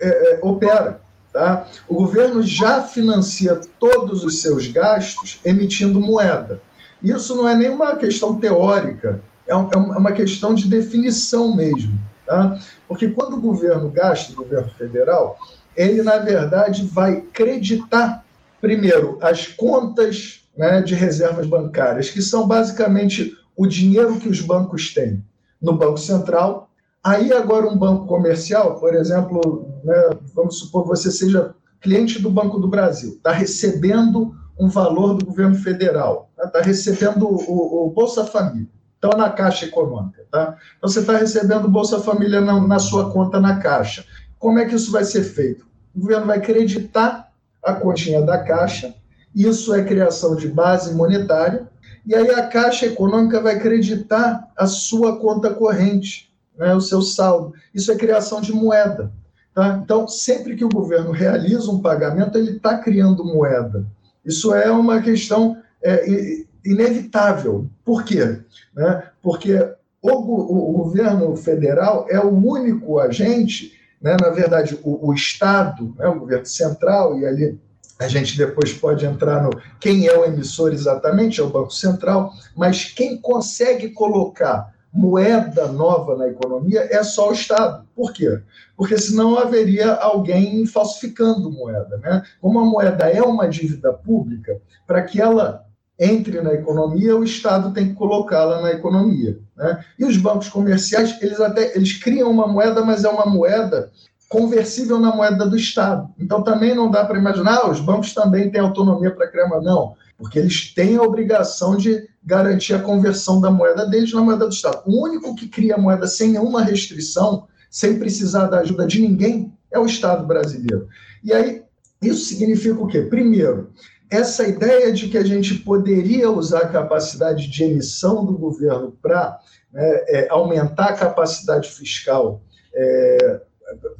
é, 0.00 0.34
é, 0.34 0.38
opera. 0.42 1.00
Tá? 1.32 1.66
O 1.88 1.94
governo 1.94 2.42
já 2.42 2.82
financia 2.82 3.60
todos 3.78 4.22
os 4.22 4.42
seus 4.42 4.66
gastos 4.66 5.40
emitindo 5.44 6.00
moeda. 6.00 6.60
Isso 7.02 7.34
não 7.34 7.48
é 7.48 7.54
nenhuma 7.54 7.96
questão 7.96 8.38
teórica, 8.38 9.20
é, 9.46 9.52
é, 9.52 9.56
uma 9.56 10.12
questão 10.12 10.54
de 10.54 10.68
definição 10.68 11.56
mesmo. 11.56 11.98
Tá? 12.26 12.58
Porque 12.86 13.08
quando 13.08 13.36
o 13.36 13.40
governo 13.40 13.88
gasta, 13.88 14.32
o 14.32 14.36
governo 14.36 14.70
federal, 14.76 15.38
ele, 15.76 16.02
na 16.02 16.18
verdade, 16.18 16.84
vai 16.84 17.22
creditar, 17.32 18.24
primeiro, 18.60 19.18
as 19.22 19.46
contas 19.46 20.42
né, 20.56 20.82
de 20.82 20.94
reservas 20.94 21.46
bancárias, 21.46 22.10
que 22.10 22.20
são 22.20 22.46
basicamente 22.46 23.34
o 23.56 23.66
dinheiro 23.66 24.18
que 24.18 24.28
os 24.28 24.40
bancos 24.40 24.92
têm 24.92 25.24
no 25.60 25.76
Banco 25.76 25.98
Central. 25.98 26.70
Aí, 27.02 27.32
agora, 27.32 27.66
um 27.66 27.76
banco 27.76 28.06
comercial, 28.06 28.78
por 28.78 28.94
exemplo, 28.94 29.66
né, 29.84 30.10
vamos 30.34 30.58
supor 30.58 30.82
que 30.82 30.88
você 30.88 31.10
seja 31.10 31.54
cliente 31.80 32.20
do 32.20 32.30
Banco 32.30 32.58
do 32.58 32.68
Brasil, 32.68 33.14
está 33.14 33.32
recebendo 33.32 34.34
um 34.58 34.68
valor 34.68 35.14
do 35.14 35.26
governo 35.26 35.56
federal, 35.56 36.30
está 36.38 36.60
né, 36.60 36.64
recebendo 36.64 37.26
o, 37.26 37.86
o 37.86 37.90
Bolsa 37.90 38.24
Família. 38.24 38.68
estão 38.94 39.10
na 39.18 39.30
Caixa 39.30 39.66
Econômica. 39.66 40.24
Tá? 40.30 40.56
Então, 40.78 40.88
você 40.88 41.00
está 41.00 41.16
recebendo 41.16 41.68
Bolsa 41.68 42.00
Família 42.00 42.40
na, 42.40 42.60
na 42.66 42.78
sua 42.78 43.10
conta 43.10 43.40
na 43.40 43.58
Caixa. 43.58 44.04
Como 44.38 44.58
é 44.58 44.64
que 44.64 44.76
isso 44.76 44.92
vai 44.92 45.04
ser 45.04 45.24
feito? 45.24 45.66
O 45.94 46.00
governo 46.00 46.26
vai 46.26 46.38
acreditar 46.38 47.32
a 47.62 47.74
continha 47.74 48.22
da 48.22 48.38
Caixa, 48.38 48.94
isso 49.34 49.74
é 49.74 49.84
criação 49.84 50.36
de 50.36 50.48
base 50.48 50.94
monetária, 50.94 51.68
e 52.04 52.14
aí 52.14 52.30
a 52.30 52.46
Caixa 52.46 52.86
Econômica 52.86 53.40
vai 53.40 53.54
acreditar 53.54 54.48
a 54.56 54.66
sua 54.66 55.18
conta 55.18 55.54
corrente, 55.54 56.32
né, 56.56 56.74
o 56.74 56.80
seu 56.80 57.00
saldo. 57.00 57.54
Isso 57.72 57.92
é 57.92 57.96
criação 57.96 58.40
de 58.40 58.52
moeda. 58.52 59.12
Tá? 59.54 59.80
Então, 59.82 60.08
sempre 60.08 60.56
que 60.56 60.64
o 60.64 60.68
governo 60.68 61.12
realiza 61.12 61.70
um 61.70 61.80
pagamento, 61.80 62.38
ele 62.38 62.56
está 62.56 62.78
criando 62.78 63.24
moeda. 63.24 63.86
Isso 64.24 64.54
é 64.54 64.70
uma 64.70 65.00
questão 65.00 65.56
é, 65.82 66.44
inevitável. 66.64 67.68
Por 67.84 68.04
quê? 68.04 68.40
Né? 68.74 69.02
Porque 69.22 69.54
o, 70.00 70.10
o, 70.10 70.72
governo 70.72 71.36
federal 71.36 72.06
é 72.08 72.18
o 72.18 72.30
único 72.30 72.98
agente, 72.98 73.78
né? 74.00 74.16
na 74.20 74.30
verdade, 74.30 74.78
o, 74.82 75.08
o 75.08 75.14
Estado, 75.14 75.94
né? 75.98 76.08
o 76.08 76.18
governo 76.18 76.46
central, 76.46 77.18
e 77.18 77.26
ali 77.26 77.60
a 78.02 78.08
gente 78.08 78.36
depois 78.36 78.72
pode 78.72 79.06
entrar 79.06 79.42
no 79.42 79.50
quem 79.80 80.06
é 80.06 80.18
o 80.18 80.24
emissor 80.24 80.72
exatamente, 80.72 81.40
é 81.40 81.42
o 81.42 81.50
Banco 81.50 81.72
Central, 81.72 82.32
mas 82.56 82.84
quem 82.84 83.16
consegue 83.16 83.90
colocar 83.90 84.72
moeda 84.92 85.68
nova 85.68 86.16
na 86.16 86.28
economia 86.28 86.86
é 86.90 87.02
só 87.02 87.30
o 87.30 87.32
Estado. 87.32 87.86
Por 87.96 88.12
quê? 88.12 88.40
Porque 88.76 88.98
senão 88.98 89.38
haveria 89.38 89.94
alguém 89.94 90.66
falsificando 90.66 91.50
moeda. 91.50 91.96
Né? 91.98 92.22
Como 92.40 92.58
a 92.58 92.64
moeda 92.64 93.08
é 93.08 93.22
uma 93.22 93.48
dívida 93.48 93.92
pública, 93.92 94.60
para 94.86 95.02
que 95.02 95.20
ela 95.20 95.64
entre 95.98 96.40
na 96.40 96.52
economia, 96.52 97.16
o 97.16 97.22
Estado 97.22 97.72
tem 97.72 97.88
que 97.88 97.94
colocá-la 97.94 98.60
na 98.60 98.72
economia. 98.72 99.38
Né? 99.56 99.84
E 99.98 100.04
os 100.04 100.16
bancos 100.16 100.48
comerciais, 100.48 101.16
eles 101.22 101.40
até 101.40 101.76
eles 101.76 101.92
criam 102.02 102.30
uma 102.30 102.48
moeda, 102.48 102.84
mas 102.84 103.04
é 103.04 103.08
uma 103.08 103.26
moeda 103.26 103.90
conversível 104.32 104.98
na 104.98 105.14
moeda 105.14 105.46
do 105.46 105.54
Estado. 105.54 106.08
Então 106.18 106.42
também 106.42 106.74
não 106.74 106.90
dá 106.90 107.04
para 107.04 107.18
imaginar, 107.18 107.56
ah, 107.58 107.70
os 107.70 107.80
bancos 107.80 108.14
também 108.14 108.50
têm 108.50 108.62
autonomia 108.62 109.10
para 109.10 109.28
criar 109.28 109.44
uma. 109.44 109.60
Não, 109.60 109.94
porque 110.16 110.38
eles 110.38 110.72
têm 110.72 110.96
a 110.96 111.02
obrigação 111.02 111.76
de 111.76 112.08
garantir 112.24 112.72
a 112.72 112.80
conversão 112.80 113.42
da 113.42 113.50
moeda 113.50 113.84
deles 113.84 114.10
na 114.14 114.22
moeda 114.22 114.46
do 114.46 114.54
Estado. 114.54 114.82
O 114.86 115.04
único 115.04 115.36
que 115.36 115.48
cria 115.48 115.76
moeda 115.76 116.06
sem 116.06 116.30
nenhuma 116.30 116.62
restrição, 116.62 117.46
sem 117.70 117.98
precisar 117.98 118.46
da 118.46 118.60
ajuda 118.60 118.86
de 118.86 119.02
ninguém, 119.02 119.52
é 119.70 119.78
o 119.78 119.84
Estado 119.84 120.26
brasileiro. 120.26 120.88
E 121.22 121.30
aí, 121.30 121.62
isso 122.00 122.24
significa 122.24 122.80
o 122.80 122.86
quê? 122.86 123.02
Primeiro, 123.02 123.70
essa 124.10 124.48
ideia 124.48 124.90
de 124.90 125.08
que 125.08 125.18
a 125.18 125.24
gente 125.24 125.56
poderia 125.56 126.30
usar 126.30 126.60
a 126.60 126.68
capacidade 126.68 127.50
de 127.50 127.64
emissão 127.64 128.24
do 128.24 128.32
governo 128.32 128.96
para 129.02 129.38
né, 129.70 130.04
é, 130.08 130.28
aumentar 130.30 130.86
a 130.86 130.96
capacidade 130.96 131.68
fiscal 131.68 132.40
é, 132.74 133.42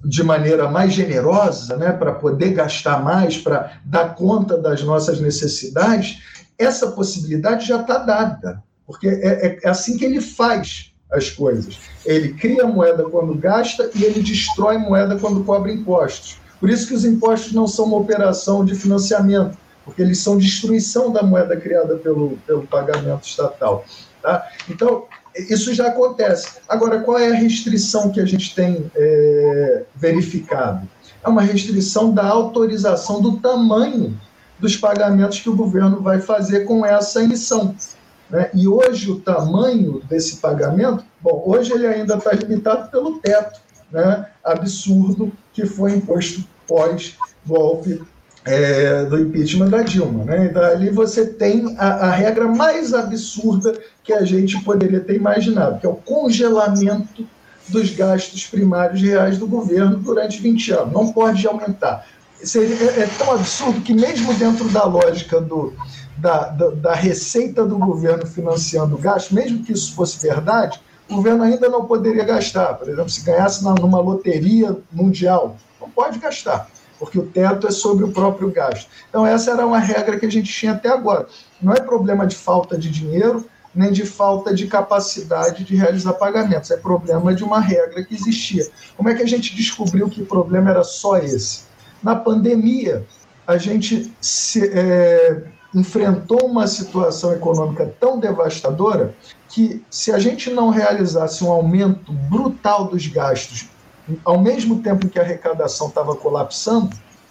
de 0.05 0.23
maneira 0.23 0.69
mais 0.69 0.93
generosa, 0.93 1.77
né, 1.77 1.93
para 1.93 2.13
poder 2.13 2.53
gastar 2.53 3.03
mais, 3.03 3.37
para 3.37 3.81
dar 3.85 4.15
conta 4.15 4.59
das 4.59 4.83
nossas 4.83 5.21
necessidades, 5.21 6.23
essa 6.59 6.93
possibilidade 6.93 7.67
já 7.67 7.81
está 7.81 7.99
dada, 7.99 8.63
porque 8.87 9.09
é, 9.09 9.47
é, 9.47 9.59
é 9.63 9.69
assim 9.69 9.97
que 9.97 10.05
ele 10.05 10.21
faz 10.21 10.93
as 11.11 11.31
coisas. 11.31 11.79
Ele 12.05 12.33
cria 12.33 12.67
moeda 12.67 13.05
quando 13.05 13.35
gasta 13.35 13.91
e 13.95 14.05
ele 14.05 14.23
destrói 14.23 14.79
moeda 14.79 15.19
quando 15.19 15.45
cobra 15.45 15.71
impostos. 15.71 16.41
Por 16.59 16.71
isso 16.71 16.87
que 16.87 16.95
os 16.95 17.05
impostos 17.05 17.53
não 17.53 17.67
são 17.67 17.87
uma 17.87 17.99
operação 17.99 18.65
de 18.65 18.75
financiamento, 18.75 19.59
porque 19.85 20.01
eles 20.01 20.19
são 20.19 20.39
destruição 20.39 21.13
da 21.13 21.23
moeda 21.23 21.57
criada 21.57 21.97
pelo, 21.97 22.39
pelo 22.47 22.67
pagamento 22.67 23.27
estatal. 23.27 23.85
Tá? 24.23 24.49
Então, 24.69 25.07
isso 25.37 25.73
já 25.75 25.89
acontece. 25.89 26.59
Agora, 26.69 27.01
qual 27.01 27.19
é 27.19 27.31
a 27.31 27.35
restrição 27.35 28.11
que 28.11 28.21
a 28.21 28.27
gente 28.27 28.55
tem 28.55 28.91
é, 28.95 29.83
verificado? 29.95 30.89
É 31.25 31.29
uma 31.29 31.43
restrição 31.43 32.13
da 32.13 32.27
autorização 32.27 33.21
do 33.21 33.39
tamanho 33.39 34.19
dos 34.59 34.77
pagamentos 34.77 35.41
que 35.41 35.51
o 35.51 35.57
governo 35.57 36.01
vai 36.01 36.21
fazer 36.21 36.61
com 36.61 36.85
essa 36.85 37.23
emissão. 37.23 37.75
Né? 38.31 38.51
E 38.55 38.67
hoje 38.67 39.11
o 39.11 39.21
tamanho 39.21 40.01
desse 40.09 40.37
pagamento, 40.37 41.05
bom, 41.21 41.43
hoje 41.47 41.73
ele 41.73 41.87
ainda 41.87 42.17
está 42.17 42.33
limitado 42.33 42.91
pelo 42.91 43.19
teto 43.19 43.61
né? 43.91 44.27
absurdo 44.43 45.33
que 45.53 45.67
foi 45.67 45.93
imposto 45.93 46.45
pós-golpe 46.67 48.03
é, 48.45 49.05
do 49.05 49.21
impeachment 49.21 49.69
da 49.69 49.83
Dilma. 49.83 50.25
Né? 50.25 50.47
Então, 50.47 50.63
ali 50.63 50.91
você 50.91 51.27
tem 51.27 51.77
a, 51.79 52.07
a, 52.07 52.11
regra 52.11 52.49
mais 52.49 52.93
absurda 52.93 53.79
que 54.05 54.13
a 54.13 54.25
gente 54.25 54.61
poderia 54.63 55.01
ter 55.01 55.17
imaginado, 55.17 55.79
que 55.79 55.87
é 55.87 55.89
o 55.89 55.95
congelamento 55.95 57.27
dos 57.69 57.91
gastos 57.91 58.47
primários 58.47 59.01
reais 59.01 59.39
do 59.39 59.47
governo 59.47 59.97
durante 59.97 60.41
20 60.41 60.73
anos. 60.73 60.93
Não 60.93 61.13
pode 61.13 61.47
aumentar. 61.47 62.07
É, 62.43 63.03
é, 63.03 63.09
tão 63.19 63.33
absurdo 63.33 63.81
que, 63.83 63.95
mesmo 63.95 64.35
dentro 64.35 64.69
da 64.71 64.85
lógica 64.85 65.41
do, 65.41 65.73
da, 66.17 66.49
da, 66.49 66.71
da 66.71 66.95
receita 66.95 67.65
do 67.65 67.79
governo 67.79 68.27
financiando 68.27 68.97
o 68.97 68.99
gasto, 68.99 69.33
mesmo 69.33 69.65
que 69.65 69.73
isso 69.73 69.95
fosse 69.95 70.21
verdade, 70.21 70.81
o 71.09 71.17
governo 71.17 71.45
ainda 71.45 71.69
não 71.69 71.85
poderia 71.85 72.25
gastar. 72.25 72.75
Por 72.75 72.89
exemplo, 72.89 73.11
se 73.11 73.25
ganhasse 73.25 73.63
numa 73.63 74.01
loteria 74.01 74.77
mundial, 74.91 75.57
não 75.81 75.89
pode 75.89 76.19
gastar 76.19 76.69
porque 77.03 77.19
o 77.19 77.27
teto 77.27 77.67
é 77.67 77.71
sobre 77.73 78.05
o 78.05 78.13
próprio 78.13 78.49
gasto. 78.53 78.89
Então, 79.09 79.27
essa 79.27 79.51
era 79.51 79.67
uma 79.67 79.81
regra 79.81 80.21
que 80.21 80.25
a 80.25 80.31
gente 80.31 80.53
tinha 80.53 80.71
até 80.71 80.89
agora. 80.89 81.27
Não 81.61 81.73
é 81.73 81.81
problema 81.81 82.25
de 82.25 82.37
falta 82.37 82.79
de 82.79 82.89
dinheiro, 82.89 83.45
nem 83.75 83.91
de 83.91 84.05
falta 84.05 84.55
de 84.55 84.67
capacidade 84.67 85.65
de 85.65 85.75
realizar 85.75 86.13
pagamentos, 86.15 86.71
é 86.71 86.77
problema 86.77 87.35
de 87.35 87.43
uma 87.43 87.61
regra 87.61 88.05
que 88.05 88.15
existia. 88.15 88.67
Como 88.97 89.09
é 89.09 89.15
que 89.15 89.23
a 89.23 89.27
gente 89.27 89.55
descobriu 89.55 90.09
que 90.09 90.23
o 90.23 90.27
problema 90.27 90.71
era 90.71 90.85
só 90.85 91.17
esse? 91.17 91.63
Na 92.03 92.15
pandemia, 92.15 93.07
a 93.47 93.57
gente 93.57 94.13
se, 94.21 94.71
é, 94.75 95.43
enfrentou 95.75 96.47
uma 96.47 96.67
situação 96.67 97.33
econômica 97.33 97.95
tão 97.99 98.21
devastadora 98.21 99.15
que, 99.49 99.83
se 99.91 100.13
a 100.13 100.19
gente 100.19 100.51
não 100.51 100.69
realizasse 100.69 101.43
um 101.43 101.51
aumento 101.51 102.13
brutal 102.13 102.87
dos 102.87 103.07
gastos 103.07 103.69
ao 104.25 104.41
mesmo 104.41 104.83
tempo 104.83 105.09
que 105.09 105.19
a 105.19 105.23
arrecadação 105.23 105.89
estava 105.89 106.15
colapsando, 106.17 106.91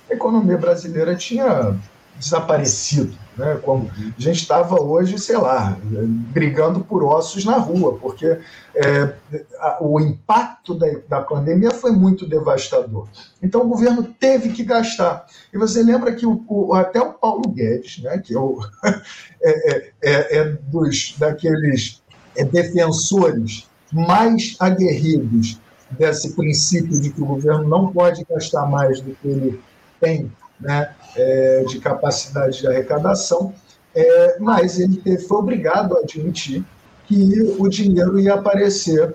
a 0.10 0.14
economia 0.14 0.58
brasileira 0.58 1.16
tinha 1.16 1.76
desaparecido. 2.18 3.16
Né? 3.38 3.60
Como 3.64 3.90
a 3.90 4.22
gente 4.22 4.42
estava 4.42 4.82
hoje, 4.82 5.18
sei 5.18 5.38
lá, 5.38 5.78
brigando 5.82 6.82
por 6.82 7.04
ossos 7.04 7.46
na 7.46 7.58
rua, 7.58 7.98
porque 7.98 8.40
é, 8.76 9.14
a, 9.60 9.78
o 9.82 10.00
impacto 10.00 10.74
da, 10.74 10.88
da 11.08 11.22
pandemia 11.22 11.72
foi 11.72 11.92
muito 11.92 12.28
devastador. 12.28 13.08
Então 13.42 13.62
o 13.62 13.68
governo 13.68 14.04
teve 14.20 14.50
que 14.50 14.64
gastar. 14.64 15.26
E 15.54 15.58
você 15.58 15.82
lembra 15.82 16.14
que 16.14 16.26
o, 16.26 16.44
o, 16.48 16.74
até 16.74 17.02
o 17.02 17.14
Paulo 17.14 17.50
Guedes, 17.50 18.02
né, 18.04 18.18
que 18.18 18.36
é, 18.36 18.40
o, 18.40 18.60
é, 19.42 19.50
é, 19.50 19.92
é, 20.02 20.38
é 20.38 20.44
dos 20.46 21.16
daqueles 21.18 22.02
é, 22.36 22.44
defensores 22.44 23.70
mais 23.92 24.56
aguerridos 24.60 25.60
desse 25.92 26.34
princípio 26.36 27.00
de 27.02 27.10
que 27.10 27.22
o 27.22 27.26
governo 27.26 27.68
não 27.68 27.92
pode 27.92 28.26
gastar 28.30 28.66
mais 28.66 29.02
do 29.02 29.14
que 29.16 29.28
ele 29.28 29.62
tem 30.00 30.32
né, 30.62 30.94
é, 31.16 31.64
de 31.68 31.80
capacidade 31.80 32.60
de 32.60 32.68
arrecadação, 32.68 33.54
é, 33.94 34.38
mas 34.40 34.80
ele 34.80 35.18
foi 35.20 35.38
obrigado 35.38 35.98
a 35.98 36.00
admitir 36.00 36.64
que 37.06 37.56
o 37.60 37.68
dinheiro 37.68 38.20
ia 38.20 38.36
aparecer 38.36 39.14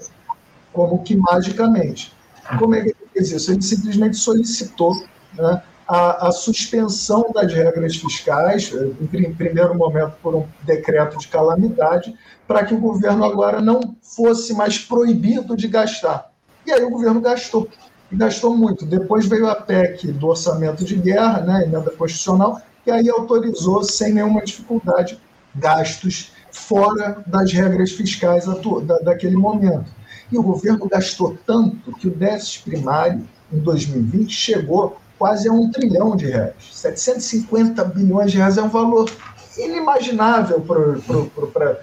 como 0.72 1.02
que 1.02 1.16
magicamente. 1.16 2.12
Como 2.58 2.74
é 2.74 2.82
que 2.82 2.88
ele 2.88 2.96
fez 3.12 3.32
isso? 3.32 3.52
Ele 3.52 3.62
simplesmente 3.62 4.16
solicitou 4.18 4.94
né, 5.34 5.62
a, 5.88 6.28
a, 6.28 6.32
suspensão 6.32 7.32
das 7.32 7.52
regras 7.52 7.96
fiscais, 7.96 8.72
em 8.72 9.34
primeiro 9.34 9.74
momento 9.74 10.14
por 10.22 10.34
um 10.34 10.46
decreto 10.62 11.18
de 11.18 11.28
calamidade, 11.28 12.14
para 12.46 12.64
que 12.64 12.74
o 12.74 12.78
governo 12.78 13.24
agora 13.24 13.60
não 13.60 13.96
fosse 14.02 14.52
mais 14.52 14.78
proibido 14.78 15.56
de 15.56 15.66
gastar. 15.66 16.30
E 16.66 16.72
aí 16.72 16.82
o 16.82 16.90
governo 16.90 17.20
gastou, 17.20 17.68
gastou 18.12 18.56
muito. 18.56 18.86
Depois 18.86 19.26
veio 19.26 19.48
a 19.48 19.54
PEC 19.54 20.12
do 20.12 20.28
orçamento 20.28 20.84
de 20.84 20.96
guerra, 20.96 21.40
né, 21.40 21.64
emenda 21.64 21.90
constitucional, 21.90 22.60
que 22.84 22.90
aí 22.90 23.08
autorizou, 23.08 23.82
sem 23.82 24.12
nenhuma 24.12 24.44
dificuldade, 24.44 25.20
gastos 25.54 26.32
fora 26.52 27.22
das 27.26 27.52
regras 27.52 27.92
fiscais 27.92 28.44
da, 28.46 28.98
daquele 28.98 29.36
momento. 29.36 29.90
E 30.30 30.38
o 30.38 30.42
governo 30.42 30.88
gastou 30.88 31.36
tanto 31.46 31.92
que 31.92 32.08
o 32.08 32.10
déficit 32.10 32.64
primário, 32.64 33.26
em 33.52 33.58
2020, 33.58 34.32
chegou 34.32 34.96
quase 35.18 35.48
a 35.48 35.52
um 35.52 35.70
trilhão 35.70 36.16
de 36.16 36.26
reais. 36.26 36.54
750 36.72 37.84
bilhões 37.84 38.30
de 38.30 38.38
reais 38.38 38.58
é 38.58 38.62
um 38.62 38.68
valor 38.68 39.10
inimaginável 39.58 40.60
para 40.60 41.80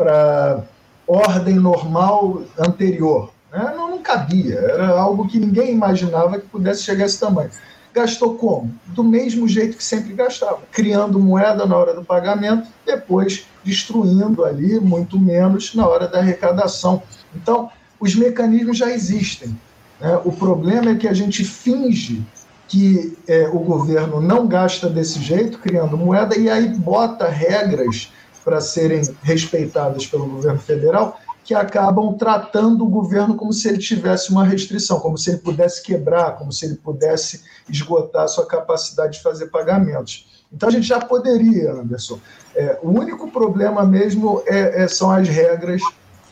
a 0.00 0.62
ordem 1.06 1.54
normal 1.54 2.42
anterior. 2.58 3.31
Né? 3.52 3.72
Não, 3.76 3.90
não 3.90 3.98
cabia, 3.98 4.56
era 4.58 4.88
algo 4.88 5.28
que 5.28 5.38
ninguém 5.38 5.72
imaginava 5.72 6.40
que 6.40 6.46
pudesse 6.46 6.82
chegar 6.82 7.04
a 7.04 7.06
esse 7.06 7.20
tamanho. 7.20 7.50
Gastou 7.92 8.36
como? 8.36 8.74
Do 8.86 9.04
mesmo 9.04 9.46
jeito 9.46 9.76
que 9.76 9.84
sempre 9.84 10.14
gastava, 10.14 10.60
criando 10.72 11.20
moeda 11.20 11.66
na 11.66 11.76
hora 11.76 11.92
do 11.92 12.02
pagamento, 12.02 12.66
depois 12.86 13.46
destruindo 13.62 14.44
ali 14.44 14.80
muito 14.80 15.18
menos 15.18 15.74
na 15.74 15.86
hora 15.86 16.08
da 16.08 16.18
arrecadação. 16.18 17.02
Então, 17.34 17.70
os 18.00 18.14
mecanismos 18.14 18.78
já 18.78 18.90
existem. 18.90 19.56
Né? 20.00 20.18
O 20.24 20.32
problema 20.32 20.92
é 20.92 20.94
que 20.94 21.06
a 21.06 21.12
gente 21.12 21.44
finge 21.44 22.22
que 22.66 23.18
é, 23.28 23.46
o 23.48 23.58
governo 23.58 24.18
não 24.18 24.46
gasta 24.46 24.88
desse 24.88 25.20
jeito, 25.20 25.58
criando 25.58 25.98
moeda, 25.98 26.38
e 26.38 26.48
aí 26.48 26.68
bota 26.68 27.28
regras 27.28 28.10
para 28.42 28.62
serem 28.62 29.02
respeitadas 29.22 30.06
pelo 30.06 30.26
governo 30.26 30.58
federal 30.58 31.20
que 31.44 31.54
acabam 31.54 32.14
tratando 32.14 32.84
o 32.84 32.88
governo 32.88 33.34
como 33.34 33.52
se 33.52 33.68
ele 33.68 33.78
tivesse 33.78 34.30
uma 34.30 34.44
restrição, 34.44 35.00
como 35.00 35.18
se 35.18 35.30
ele 35.30 35.38
pudesse 35.38 35.82
quebrar, 35.82 36.36
como 36.36 36.52
se 36.52 36.66
ele 36.66 36.76
pudesse 36.76 37.42
esgotar 37.68 38.24
a 38.24 38.28
sua 38.28 38.46
capacidade 38.46 39.14
de 39.14 39.22
fazer 39.22 39.46
pagamentos. 39.46 40.44
Então 40.52 40.68
a 40.68 40.72
gente 40.72 40.86
já 40.86 41.00
poderia, 41.00 41.72
Anderson. 41.72 42.20
É, 42.54 42.78
o 42.82 42.90
único 42.90 43.30
problema 43.30 43.84
mesmo 43.84 44.42
é, 44.46 44.82
é, 44.82 44.88
são 44.88 45.10
as 45.10 45.28
regras 45.28 45.80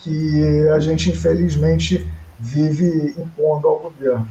que 0.01 0.69
a 0.69 0.79
gente 0.79 1.11
infelizmente 1.11 2.07
vive 2.39 3.15
impondo 3.19 3.69
ao 3.69 3.81
governo. 3.81 4.29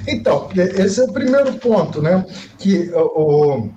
Então, 0.06 0.48
esse 0.54 1.00
é 1.00 1.04
o 1.04 1.12
primeiro 1.12 1.54
ponto, 1.54 2.00
né? 2.00 2.24
Que 2.58 2.90
o, 2.94 3.68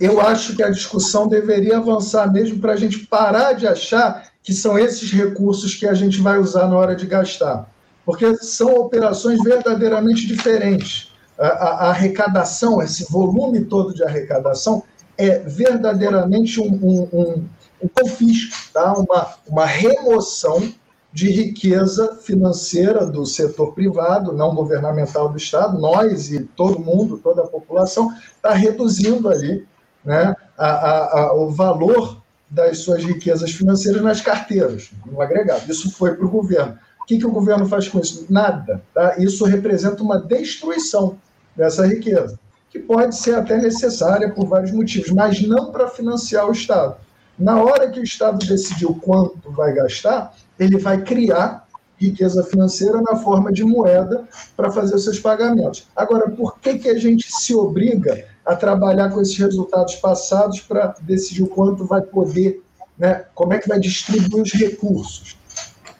eu 0.00 0.20
acho 0.20 0.56
que 0.56 0.62
a 0.62 0.70
discussão 0.70 1.28
deveria 1.28 1.78
avançar 1.78 2.32
mesmo 2.32 2.58
para 2.58 2.72
a 2.72 2.76
gente 2.76 3.06
parar 3.06 3.52
de 3.52 3.66
achar 3.66 4.30
que 4.42 4.52
são 4.52 4.78
esses 4.78 5.12
recursos 5.12 5.74
que 5.74 5.86
a 5.86 5.94
gente 5.94 6.20
vai 6.20 6.38
usar 6.38 6.66
na 6.66 6.76
hora 6.76 6.96
de 6.96 7.06
gastar. 7.06 7.70
Porque 8.04 8.36
são 8.36 8.74
operações 8.74 9.42
verdadeiramente 9.42 10.26
diferentes. 10.26 11.12
A, 11.38 11.46
a, 11.46 11.68
a 11.68 11.90
arrecadação, 11.90 12.82
esse 12.82 13.10
volume 13.10 13.64
todo 13.64 13.94
de 13.94 14.02
arrecadação, 14.02 14.82
é 15.16 15.38
verdadeiramente 15.40 16.60
um, 16.60 16.72
um, 16.72 17.08
um, 17.12 17.48
um 17.82 17.88
confisco, 17.88 18.56
tá? 18.72 18.94
uma, 18.94 19.34
uma 19.46 19.66
remoção 19.66 20.72
de 21.12 21.28
riqueza 21.30 22.16
financeira 22.16 23.04
do 23.04 23.26
setor 23.26 23.74
privado, 23.74 24.32
não 24.32 24.54
governamental 24.54 25.28
do 25.28 25.36
Estado, 25.36 25.78
nós 25.78 26.30
e 26.30 26.40
todo 26.40 26.78
mundo, 26.78 27.18
toda 27.18 27.42
a 27.42 27.46
população, 27.46 28.14
está 28.36 28.52
reduzindo 28.52 29.28
ali 29.28 29.66
né, 30.04 30.34
a, 30.56 30.66
a, 30.66 31.20
a, 31.20 31.34
o 31.34 31.50
valor 31.50 32.20
das 32.48 32.78
suas 32.78 33.04
riquezas 33.04 33.52
financeiras 33.52 34.02
nas 34.02 34.20
carteiras, 34.20 34.90
no 35.06 35.20
agregado. 35.20 35.70
Isso 35.70 35.90
foi 35.92 36.14
para 36.14 36.26
o 36.26 36.30
governo. 36.30 36.78
O 37.00 37.04
que, 37.06 37.18
que 37.18 37.26
o 37.26 37.32
governo 37.32 37.66
faz 37.66 37.88
com 37.88 37.98
isso? 37.98 38.26
Nada. 38.28 38.82
Tá? 38.94 39.16
Isso 39.18 39.44
representa 39.44 40.02
uma 40.02 40.18
destruição 40.18 41.18
dessa 41.56 41.86
riqueza, 41.86 42.38
que 42.70 42.78
pode 42.78 43.16
ser 43.16 43.34
até 43.34 43.56
necessária 43.56 44.30
por 44.30 44.46
vários 44.46 44.70
motivos, 44.70 45.10
mas 45.10 45.42
não 45.42 45.72
para 45.72 45.88
financiar 45.88 46.48
o 46.48 46.52
Estado. 46.52 46.96
Na 47.38 47.62
hora 47.62 47.90
que 47.90 47.98
o 47.98 48.04
Estado 48.04 48.44
decidiu 48.46 48.94
quanto 48.94 49.50
vai 49.50 49.72
gastar, 49.72 50.34
ele 50.60 50.78
vai 50.78 51.02
criar 51.02 51.66
riqueza 51.96 52.42
financeira 52.44 53.00
na 53.02 53.16
forma 53.16 53.52
de 53.52 53.64
moeda 53.64 54.28
para 54.56 54.70
fazer 54.70 54.94
os 54.94 55.04
seus 55.04 55.18
pagamentos. 55.18 55.88
Agora, 55.96 56.30
por 56.30 56.58
que, 56.58 56.78
que 56.78 56.88
a 56.88 56.98
gente 56.98 57.30
se 57.30 57.54
obriga 57.54 58.24
a 58.44 58.54
trabalhar 58.54 59.10
com 59.10 59.20
esses 59.20 59.36
resultados 59.36 59.96
passados 59.96 60.60
para 60.60 60.94
decidir 61.02 61.42
o 61.42 61.48
quanto 61.48 61.84
vai 61.84 62.00
poder, 62.00 62.62
né, 62.98 63.24
como 63.34 63.52
é 63.52 63.58
que 63.58 63.68
vai 63.68 63.78
distribuir 63.78 64.42
os 64.42 64.52
recursos? 64.52 65.38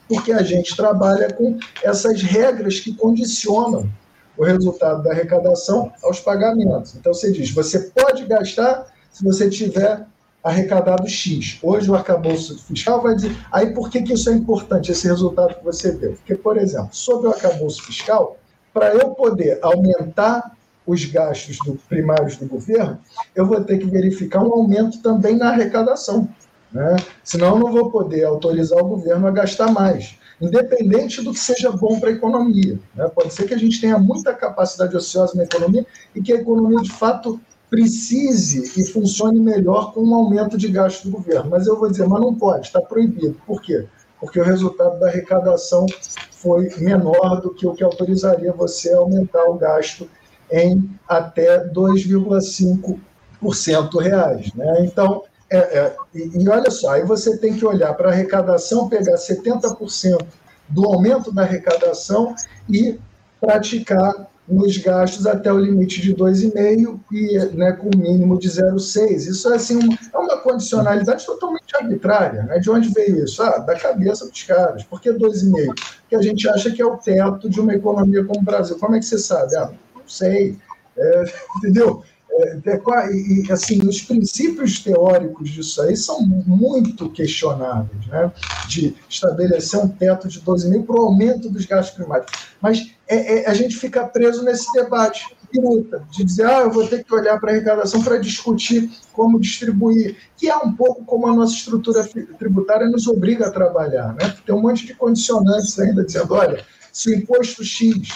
Porque 0.07 0.31
a 0.31 0.43
gente 0.43 0.75
trabalha 0.75 1.31
com 1.33 1.57
essas 1.83 2.21
regras 2.21 2.79
que 2.79 2.95
condicionam 2.95 3.89
o 4.37 4.43
resultado 4.43 5.03
da 5.03 5.11
arrecadação 5.11 5.91
aos 6.03 6.19
pagamentos. 6.19 6.95
Então, 6.95 7.13
você 7.13 7.31
diz, 7.31 7.51
você 7.51 7.79
pode 7.79 8.25
gastar 8.25 8.87
se 9.11 9.23
você 9.23 9.49
tiver 9.49 10.05
arrecadado 10.43 11.07
X. 11.07 11.59
Hoje 11.61 11.89
o 11.89 11.95
arcabouço 11.95 12.57
fiscal 12.63 13.01
vai 13.01 13.15
dizer. 13.15 13.35
Aí 13.51 13.73
por 13.73 13.89
que, 13.89 14.01
que 14.01 14.13
isso 14.13 14.29
é 14.29 14.33
importante, 14.33 14.91
esse 14.91 15.07
resultado 15.07 15.55
que 15.55 15.63
você 15.63 15.91
deu? 15.91 16.13
Porque, 16.13 16.35
por 16.35 16.57
exemplo, 16.57 16.89
sobre 16.91 17.27
o 17.27 17.31
arcabouço 17.31 17.83
fiscal, 17.83 18.37
para 18.73 18.93
eu 18.93 19.11
poder 19.11 19.59
aumentar 19.61 20.51
os 20.85 21.05
gastos 21.05 21.57
do, 21.65 21.75
primários 21.87 22.37
do 22.37 22.47
governo, 22.47 22.99
eu 23.35 23.45
vou 23.45 23.61
ter 23.63 23.77
que 23.77 23.85
verificar 23.85 24.43
um 24.43 24.51
aumento 24.51 25.01
também 25.01 25.37
na 25.37 25.49
arrecadação. 25.49 26.27
Né? 26.71 26.95
Senão 27.23 27.55
eu 27.55 27.59
não 27.59 27.71
vou 27.71 27.91
poder 27.91 28.23
autorizar 28.23 28.79
o 28.79 28.87
governo 28.87 29.27
a 29.27 29.31
gastar 29.31 29.71
mais, 29.71 30.17
independente 30.39 31.21
do 31.21 31.33
que 31.33 31.39
seja 31.39 31.69
bom 31.71 31.99
para 31.99 32.09
a 32.09 32.13
economia. 32.13 32.79
Né? 32.95 33.07
Pode 33.09 33.33
ser 33.33 33.45
que 33.45 33.53
a 33.53 33.57
gente 33.57 33.79
tenha 33.79 33.97
muita 33.99 34.33
capacidade 34.33 34.95
ociosa 34.95 35.35
na 35.35 35.43
economia 35.43 35.85
e 36.15 36.21
que 36.21 36.33
a 36.33 36.37
economia, 36.37 36.81
de 36.81 36.91
fato, 36.91 37.39
precise 37.71 38.79
e 38.79 38.85
funcione 38.91 39.39
melhor 39.39 39.91
com 39.93 40.03
um 40.03 40.13
aumento 40.13 40.55
de 40.57 40.67
gasto 40.67 41.05
do 41.05 41.11
governo. 41.11 41.49
Mas 41.49 41.65
eu 41.65 41.79
vou 41.79 41.89
dizer, 41.89 42.05
mas 42.05 42.19
não 42.19 42.35
pode, 42.35 42.67
está 42.67 42.81
proibido. 42.81 43.39
Por 43.47 43.61
quê? 43.61 43.87
Porque 44.19 44.41
o 44.41 44.43
resultado 44.43 44.99
da 44.99 45.07
arrecadação 45.07 45.85
foi 46.31 46.69
menor 46.79 47.39
do 47.39 47.53
que 47.53 47.65
o 47.65 47.73
que 47.73 47.81
autorizaria 47.81 48.51
você 48.51 48.93
a 48.93 48.97
aumentar 48.97 49.45
o 49.45 49.53
gasto 49.53 50.05
em 50.51 50.89
até 51.07 51.65
2,5% 51.69 54.01
reais. 54.01 54.53
Né? 54.53 54.85
Então, 54.85 55.23
é, 55.49 55.57
é, 55.57 55.95
e, 56.13 56.43
e 56.43 56.49
olha 56.49 56.69
só, 56.69 56.91
aí 56.91 57.05
você 57.05 57.37
tem 57.37 57.55
que 57.55 57.65
olhar 57.65 57.93
para 57.93 58.09
a 58.09 58.11
arrecadação, 58.11 58.89
pegar 58.89 59.15
70% 59.15 60.25
do 60.67 60.85
aumento 60.85 61.31
da 61.31 61.43
arrecadação 61.43 62.35
e 62.69 62.99
praticar 63.39 64.29
nos 64.47 64.77
gastos 64.77 65.25
até 65.25 65.51
o 65.51 65.57
limite 65.57 66.01
de 66.01 66.15
2,5 66.15 66.99
e 67.11 67.37
né, 67.55 67.71
com 67.73 67.87
o 67.87 67.97
mínimo 67.97 68.37
de 68.37 68.49
0,6. 68.49 69.27
Isso 69.27 69.51
é, 69.51 69.55
assim, 69.55 69.77
uma, 69.77 69.97
é 70.13 70.17
uma 70.17 70.37
condicionalidade 70.37 71.25
totalmente 71.25 71.75
arbitrária. 71.75 72.43
Né? 72.43 72.59
De 72.59 72.69
onde 72.69 72.89
veio 72.89 73.23
isso? 73.23 73.41
Ah, 73.41 73.59
da 73.59 73.77
cabeça 73.77 74.27
dos 74.27 74.43
caras. 74.43 74.83
Por 74.83 74.99
que 74.99 75.11
2,5? 75.11 75.73
Porque 76.01 76.15
a 76.15 76.21
gente 76.21 76.49
acha 76.49 76.71
que 76.71 76.81
é 76.81 76.85
o 76.85 76.97
teto 76.97 77.49
de 77.49 77.59
uma 77.59 77.73
economia 77.73 78.23
como 78.25 78.39
o 78.39 78.43
Brasil. 78.43 78.77
Como 78.77 78.95
é 78.95 78.99
que 78.99 79.05
você 79.05 79.17
sabe? 79.17 79.55
Ah, 79.55 79.71
não 79.95 80.07
sei. 80.07 80.57
É, 80.97 81.23
entendeu? 81.57 82.03
É, 82.33 82.59
é 82.65 82.81
e, 83.13 83.51
assim, 83.51 83.79
os 83.85 84.01
princípios 84.01 84.79
teóricos 84.79 85.49
disso 85.49 85.81
aí 85.81 85.95
são 85.97 86.21
muito 86.21 87.09
questionáveis, 87.09 88.05
né? 88.07 88.31
de 88.67 88.95
estabelecer 89.09 89.79
um 89.79 89.87
teto 89.87 90.27
de 90.27 90.39
12 90.39 90.69
mil 90.69 90.83
para 90.83 90.95
o 90.95 91.05
aumento 91.05 91.49
dos 91.49 91.65
gastos 91.65 91.95
climáticos. 91.95 92.39
Mas 92.61 92.93
é, 93.07 93.39
é, 93.39 93.49
a 93.49 93.53
gente 93.53 93.75
fica 93.75 94.05
preso 94.05 94.43
nesse 94.43 94.71
debate. 94.73 95.25
biruta, 95.51 96.01
de 96.09 96.23
dizer, 96.23 96.45
ah, 96.45 96.61
eu 96.61 96.71
vou 96.71 96.87
ter 96.87 97.03
que 97.03 97.13
olhar 97.13 97.37
para 97.37 97.51
a 97.51 97.53
arrecadação 97.53 98.01
para 98.01 98.17
discutir 98.17 98.89
como 99.11 99.37
distribuir, 99.37 100.15
que 100.37 100.49
é 100.49 100.55
um 100.55 100.73
pouco 100.73 101.03
como 101.03 101.27
a 101.27 101.35
nossa 101.35 101.53
estrutura 101.53 102.07
tributária 102.39 102.87
nos 102.87 103.05
obriga 103.07 103.47
a 103.47 103.51
trabalhar. 103.51 104.13
Né? 104.13 104.33
Tem 104.45 104.55
um 104.55 104.61
monte 104.61 104.85
de 104.87 104.95
condicionantes 104.95 105.77
ainda 105.77 106.05
dizendo, 106.05 106.33
olha, 106.33 106.63
se 106.93 107.09
o 107.09 107.13
imposto 107.13 107.65
X 107.65 108.07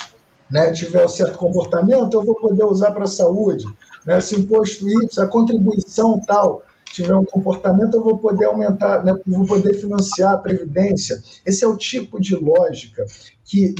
né, 0.49 0.71
tiver 0.71 1.04
um 1.04 1.10
certo 1.10 1.38
comportamento, 1.38 2.13
eu 2.13 2.23
vou 2.23 2.36
poder 2.36 2.63
usar 2.63 2.91
para 2.91 3.04
a 3.04 3.08
saúde. 3.08 3.65
Né? 4.05 4.21
Se 4.21 4.35
imposto 4.35 4.87
Y, 4.87 5.19
a 5.19 5.27
contribuição 5.27 6.19
tal 6.19 6.63
tiver 6.95 7.15
um 7.15 7.25
comportamento, 7.25 7.95
eu 7.95 8.03
vou 8.03 8.17
poder 8.17 8.45
aumentar, 8.45 9.03
né, 9.03 9.13
vou 9.27 9.45
poder 9.45 9.73
financiar 9.73 10.33
a 10.33 10.37
previdência. 10.37 11.21
Esse 11.45 11.65
é 11.65 11.67
o 11.67 11.75
tipo 11.75 12.21
de 12.21 12.35
lógica 12.35 13.05
que 13.43 13.75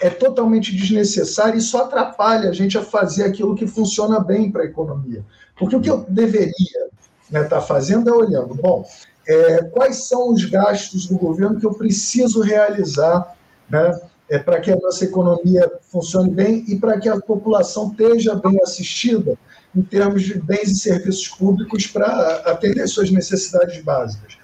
é 0.00 0.08
totalmente 0.08 0.74
desnecessária 0.74 1.58
e 1.58 1.60
só 1.60 1.84
atrapalha 1.84 2.48
a 2.48 2.52
gente 2.52 2.78
a 2.78 2.82
fazer 2.82 3.24
aquilo 3.24 3.54
que 3.54 3.66
funciona 3.66 4.18
bem 4.18 4.50
para 4.50 4.62
a 4.62 4.66
economia. 4.66 5.24
Porque 5.56 5.76
o 5.76 5.80
que 5.80 5.90
eu 5.90 6.04
deveria 6.08 6.50
estar 6.50 7.30
né, 7.30 7.44
tá 7.44 7.60
fazendo 7.60 8.08
é 8.08 8.12
olhando, 8.12 8.54
bom, 8.54 8.84
é, 9.28 9.64
quais 9.64 10.08
são 10.08 10.32
os 10.32 10.44
gastos 10.46 11.06
do 11.06 11.16
governo 11.16 11.60
que 11.60 11.66
eu 11.66 11.74
preciso 11.74 12.40
realizar 12.40 13.36
né, 13.68 14.00
é, 14.28 14.38
para 14.38 14.60
que 14.60 14.72
a 14.72 14.76
nossa 14.76 15.04
economia 15.04 15.70
funcione 15.82 16.30
bem 16.30 16.64
e 16.66 16.76
para 16.76 16.98
que 16.98 17.08
a 17.08 17.20
população 17.20 17.90
esteja 17.90 18.34
bem 18.34 18.58
assistida 18.62 19.38
em 19.74 19.82
termos 19.82 20.22
de 20.22 20.38
bens 20.40 20.70
e 20.70 20.76
serviços 20.76 21.28
públicos 21.28 21.86
para 21.86 22.36
atender 22.46 22.86
suas 22.86 23.10
necessidades 23.10 23.82
básicas. 23.82 24.38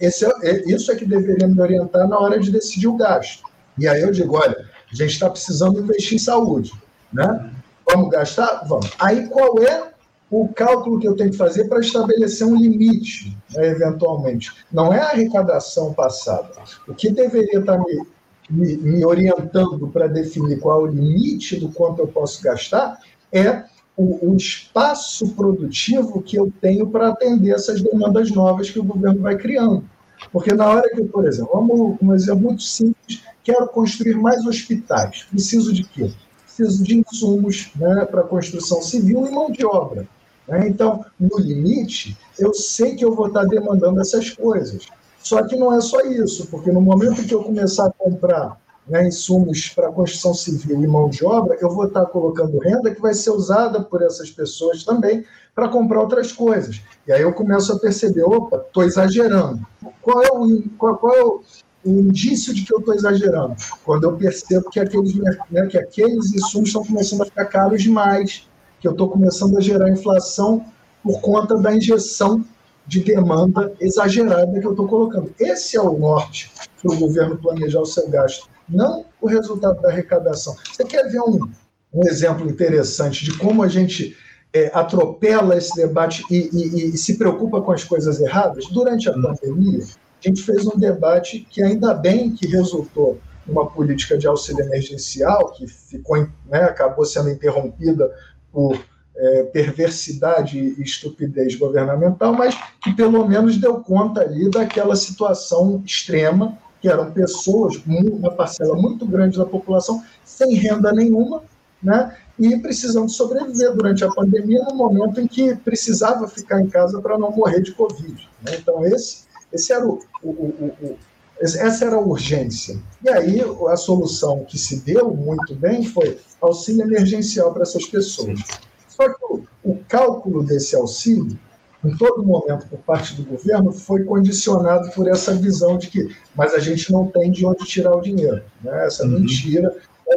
Esse 0.00 0.24
é, 0.24 0.30
é, 0.42 0.72
isso 0.72 0.90
é 0.90 0.96
que 0.96 1.04
deveria 1.04 1.46
me 1.46 1.60
orientar 1.60 2.08
na 2.08 2.18
hora 2.18 2.38
de 2.38 2.50
decidir 2.50 2.88
o 2.88 2.96
gasto. 2.96 3.42
E 3.78 3.88
aí 3.88 4.00
eu 4.00 4.10
digo, 4.10 4.36
olha, 4.36 4.56
a 4.90 4.94
gente 4.94 5.12
está 5.12 5.28
precisando 5.28 5.80
investir 5.80 6.14
em 6.14 6.18
saúde, 6.18 6.72
né? 7.12 7.50
Vamos 7.90 8.10
gastar? 8.10 8.64
Vamos. 8.66 8.90
Aí 8.98 9.26
qual 9.28 9.58
é 9.58 9.90
o 10.30 10.48
cálculo 10.48 11.00
que 11.00 11.08
eu 11.08 11.16
tenho 11.16 11.30
que 11.30 11.36
fazer 11.36 11.64
para 11.64 11.80
estabelecer 11.80 12.46
um 12.46 12.56
limite, 12.56 13.36
né, 13.54 13.68
eventualmente? 13.68 14.52
Não 14.72 14.92
é 14.92 15.00
a 15.00 15.08
arrecadação 15.10 15.92
passada. 15.92 16.50
O 16.86 16.94
que 16.94 17.10
deveria 17.10 17.58
estar 17.58 17.76
tá 17.76 17.84
me, 17.84 18.06
me, 18.48 18.76
me 18.76 19.04
orientando 19.04 19.88
para 19.88 20.06
definir 20.06 20.60
qual 20.60 20.86
é 20.86 20.88
o 20.88 20.92
limite 20.92 21.58
do 21.58 21.70
quanto 21.70 22.00
eu 22.00 22.08
posso 22.08 22.42
gastar 22.42 22.98
é 23.32 23.64
o, 24.00 24.30
o, 24.30 24.36
espaço 24.36 25.28
produtivo 25.34 26.22
que 26.22 26.36
eu 26.36 26.50
tenho 26.60 26.86
para 26.88 27.08
atender 27.08 27.50
essas 27.50 27.82
demandas 27.82 28.30
novas 28.30 28.70
que 28.70 28.78
o 28.78 28.84
governo 28.84 29.20
vai 29.20 29.36
criando. 29.36 29.84
Porque 30.32 30.54
na 30.54 30.66
hora 30.66 30.88
que, 30.88 31.02
por 31.04 31.26
exemplo, 31.26 31.50
vamos 31.52 31.96
um 32.00 32.14
exemplo 32.14 32.44
muito 32.44 32.62
simples, 32.62 33.22
quero 33.44 33.68
construir 33.68 34.14
mais 34.16 34.46
hospitais. 34.46 35.24
Preciso 35.30 35.72
de 35.72 35.84
quê? 35.84 36.10
Preciso 36.44 36.82
de 36.82 36.98
insumos 36.98 37.70
né, 37.76 38.06
para 38.06 38.22
construção 38.22 38.80
civil 38.80 39.26
e 39.26 39.30
mão 39.30 39.50
de 39.50 39.64
obra. 39.66 40.08
Né? 40.48 40.68
Então, 40.68 41.04
no 41.18 41.38
limite, 41.38 42.16
eu 42.38 42.54
sei 42.54 42.94
que 42.96 43.04
eu 43.04 43.14
vou 43.14 43.26
estar 43.26 43.44
demandando 43.44 44.00
essas 44.00 44.30
coisas. 44.30 44.86
Só 45.22 45.42
que 45.46 45.56
não 45.56 45.74
é 45.74 45.80
só 45.82 46.00
isso, 46.00 46.46
porque 46.46 46.72
no 46.72 46.80
momento 46.80 47.24
que 47.24 47.34
eu 47.34 47.42
começar 47.42 47.86
a 47.86 47.92
comprar 47.92 48.58
né, 48.90 49.06
insumos 49.06 49.68
para 49.68 49.92
construção 49.92 50.34
civil 50.34 50.82
e 50.82 50.86
mão 50.86 51.08
de 51.08 51.24
obra, 51.24 51.56
eu 51.60 51.70
vou 51.70 51.86
estar 51.86 52.04
colocando 52.06 52.58
renda 52.58 52.92
que 52.92 53.00
vai 53.00 53.14
ser 53.14 53.30
usada 53.30 53.80
por 53.80 54.02
essas 54.02 54.30
pessoas 54.30 54.82
também 54.82 55.24
para 55.54 55.68
comprar 55.68 56.00
outras 56.00 56.32
coisas. 56.32 56.82
E 57.06 57.12
aí 57.12 57.22
eu 57.22 57.32
começo 57.32 57.72
a 57.72 57.78
perceber, 57.78 58.24
opa, 58.24 58.56
estou 58.56 58.82
exagerando. 58.82 59.64
Qual 60.02 60.22
é, 60.24 60.28
o, 60.32 60.62
qual, 60.76 60.96
qual 60.96 61.14
é 61.14 61.22
o, 61.22 61.42
indício 61.86 62.52
de 62.52 62.64
que 62.64 62.74
eu 62.74 62.80
estou 62.80 62.92
exagerando? 62.92 63.54
Quando 63.84 64.04
eu 64.04 64.16
percebo 64.16 64.68
que 64.68 64.80
aqueles, 64.80 65.14
né, 65.14 65.66
que 65.70 65.78
aqueles 65.78 66.34
insumos 66.34 66.70
estão 66.70 66.84
começando 66.84 67.22
a 67.22 67.26
ficar 67.26 67.44
caros 67.46 67.82
demais, 67.82 68.48
que 68.80 68.88
eu 68.88 68.92
estou 68.92 69.08
começando 69.08 69.56
a 69.56 69.60
gerar 69.60 69.88
inflação 69.88 70.64
por 71.02 71.20
conta 71.20 71.56
da 71.56 71.74
injeção 71.74 72.44
de 72.88 73.04
demanda 73.04 73.72
exagerada 73.78 74.58
que 74.58 74.66
eu 74.66 74.72
estou 74.72 74.88
colocando. 74.88 75.32
Esse 75.38 75.76
é 75.76 75.80
o 75.80 75.96
norte 75.96 76.50
para 76.82 76.92
o 76.92 76.98
governo 76.98 77.36
planejar 77.36 77.80
o 77.80 77.86
seu 77.86 78.08
gasto 78.08 78.49
não 78.70 79.04
o 79.20 79.26
resultado 79.26 79.80
da 79.80 79.88
arrecadação. 79.88 80.56
Você 80.72 80.84
quer 80.84 81.08
ver 81.10 81.20
um, 81.20 81.50
um 81.92 82.06
exemplo 82.06 82.48
interessante 82.48 83.24
de 83.24 83.36
como 83.36 83.62
a 83.62 83.68
gente 83.68 84.16
é, 84.52 84.70
atropela 84.74 85.56
esse 85.56 85.74
debate 85.74 86.24
e, 86.30 86.50
e, 86.52 86.94
e, 86.94 86.98
se 86.98 87.16
preocupa 87.16 87.60
com 87.60 87.72
as 87.72 87.84
coisas 87.84 88.20
erradas? 88.20 88.66
Durante 88.66 89.08
a 89.08 89.12
pandemia, 89.12 89.84
a 89.84 90.28
gente 90.28 90.42
fez 90.42 90.66
um 90.66 90.78
debate 90.78 91.46
que 91.50 91.62
ainda 91.62 91.94
bem 91.94 92.34
que 92.34 92.46
resultou 92.46 93.18
uma 93.46 93.68
política 93.68 94.16
de 94.16 94.26
auxílio 94.26 94.64
emergencial 94.64 95.52
que 95.52 95.66
ficou, 95.66 96.16
né, 96.46 96.62
acabou 96.62 97.04
sendo 97.04 97.30
interrompida 97.30 98.12
por 98.52 98.78
é, 99.16 99.42
perversidade 99.44 100.58
e 100.58 100.82
estupidez 100.82 101.54
governamental, 101.54 102.32
mas 102.32 102.54
que 102.82 102.92
pelo 102.92 103.26
menos 103.26 103.56
deu 103.58 103.80
conta 103.80 104.22
ali 104.22 104.50
daquela 104.50 104.96
situação 104.96 105.82
extrema 105.84 106.58
que 106.80 106.88
eram 106.88 107.10
pessoas, 107.12 107.80
uma 107.86 108.30
parcela 108.30 108.74
muito 108.74 109.04
grande 109.06 109.38
da 109.38 109.44
população, 109.44 110.02
sem 110.24 110.54
renda 110.54 110.92
nenhuma, 110.92 111.42
né? 111.82 112.16
e 112.38 112.56
precisando 112.58 113.10
sobreviver 113.10 113.74
durante 113.74 114.02
a 114.02 114.08
pandemia, 114.08 114.62
no 114.64 114.74
momento 114.74 115.20
em 115.20 115.26
que 115.26 115.54
precisava 115.56 116.26
ficar 116.26 116.60
em 116.60 116.68
casa 116.68 117.00
para 117.00 117.18
não 117.18 117.30
morrer 117.30 117.60
de 117.60 117.72
Covid. 117.72 118.28
Né? 118.42 118.56
Então, 118.56 118.84
esse, 118.86 119.24
esse 119.52 119.72
era 119.72 119.86
o, 119.86 120.00
o, 120.22 120.28
o, 120.30 120.74
o, 120.82 120.98
essa 121.38 121.84
era 121.84 121.96
a 121.96 122.00
urgência. 122.00 122.78
E 123.04 123.10
aí, 123.10 123.40
a 123.68 123.76
solução 123.76 124.44
que 124.44 124.58
se 124.58 124.80
deu 124.80 125.14
muito 125.14 125.54
bem 125.54 125.84
foi 125.84 126.18
auxílio 126.40 126.82
emergencial 126.82 127.52
para 127.52 127.62
essas 127.62 127.86
pessoas. 127.86 128.40
Só 128.88 129.08
que 129.08 129.24
o, 129.24 129.44
o 129.62 129.78
cálculo 129.86 130.42
desse 130.42 130.74
auxílio 130.74 131.38
em 131.84 131.96
todo 131.96 132.22
momento 132.22 132.66
por 132.68 132.78
parte 132.80 133.14
do 133.14 133.24
governo 133.24 133.72
foi 133.72 134.04
condicionado 134.04 134.90
por 134.92 135.08
essa 135.08 135.34
visão 135.34 135.78
de 135.78 135.88
que, 135.88 136.14
mas 136.34 136.54
a 136.54 136.58
gente 136.58 136.92
não 136.92 137.06
tem 137.06 137.30
de 137.30 137.46
onde 137.46 137.64
tirar 137.64 137.96
o 137.96 138.00
dinheiro. 138.00 138.42
Né? 138.62 138.86
Essa 138.86 139.04
uhum. 139.04 139.20
mentira. 139.20 139.74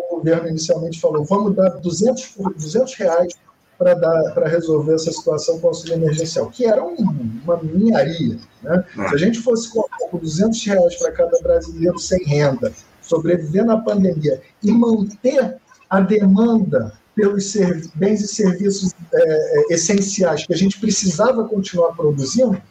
O 0.09 0.17
governo 0.17 0.49
inicialmente 0.49 0.99
falou, 0.99 1.23
vamos 1.23 1.55
dar 1.55 1.69
200, 1.69 2.35
200 2.57 2.95
reais 2.95 3.33
para 3.77 4.47
resolver 4.47 4.95
essa 4.95 5.11
situação 5.11 5.59
com 5.59 5.67
auxílio 5.67 5.95
emergencial, 5.95 6.49
que 6.49 6.65
era 6.65 6.83
um, 6.83 6.95
uma 7.43 7.59
ninharia. 7.61 8.37
Né? 8.61 8.83
Uhum. 8.97 9.09
Se 9.09 9.15
a 9.15 9.17
gente 9.17 9.39
fosse 9.39 9.71
colocar 9.71 9.97
200 10.11 10.65
reais 10.65 10.95
para 10.97 11.11
cada 11.11 11.39
brasileiro 11.41 11.99
sem 11.99 12.23
renda, 12.25 12.71
sobreviver 13.01 13.65
na 13.65 13.77
pandemia 13.77 14.41
e 14.63 14.71
manter 14.71 15.57
a 15.89 15.99
demanda 15.99 16.93
pelos 17.15 17.53
bens 17.95 18.21
e 18.21 18.27
serviços 18.27 18.92
é, 19.13 19.59
é, 19.71 19.73
essenciais 19.73 20.45
que 20.45 20.53
a 20.53 20.57
gente 20.57 20.79
precisava 20.79 21.47
continuar 21.47 21.93
produzindo, 21.93 22.61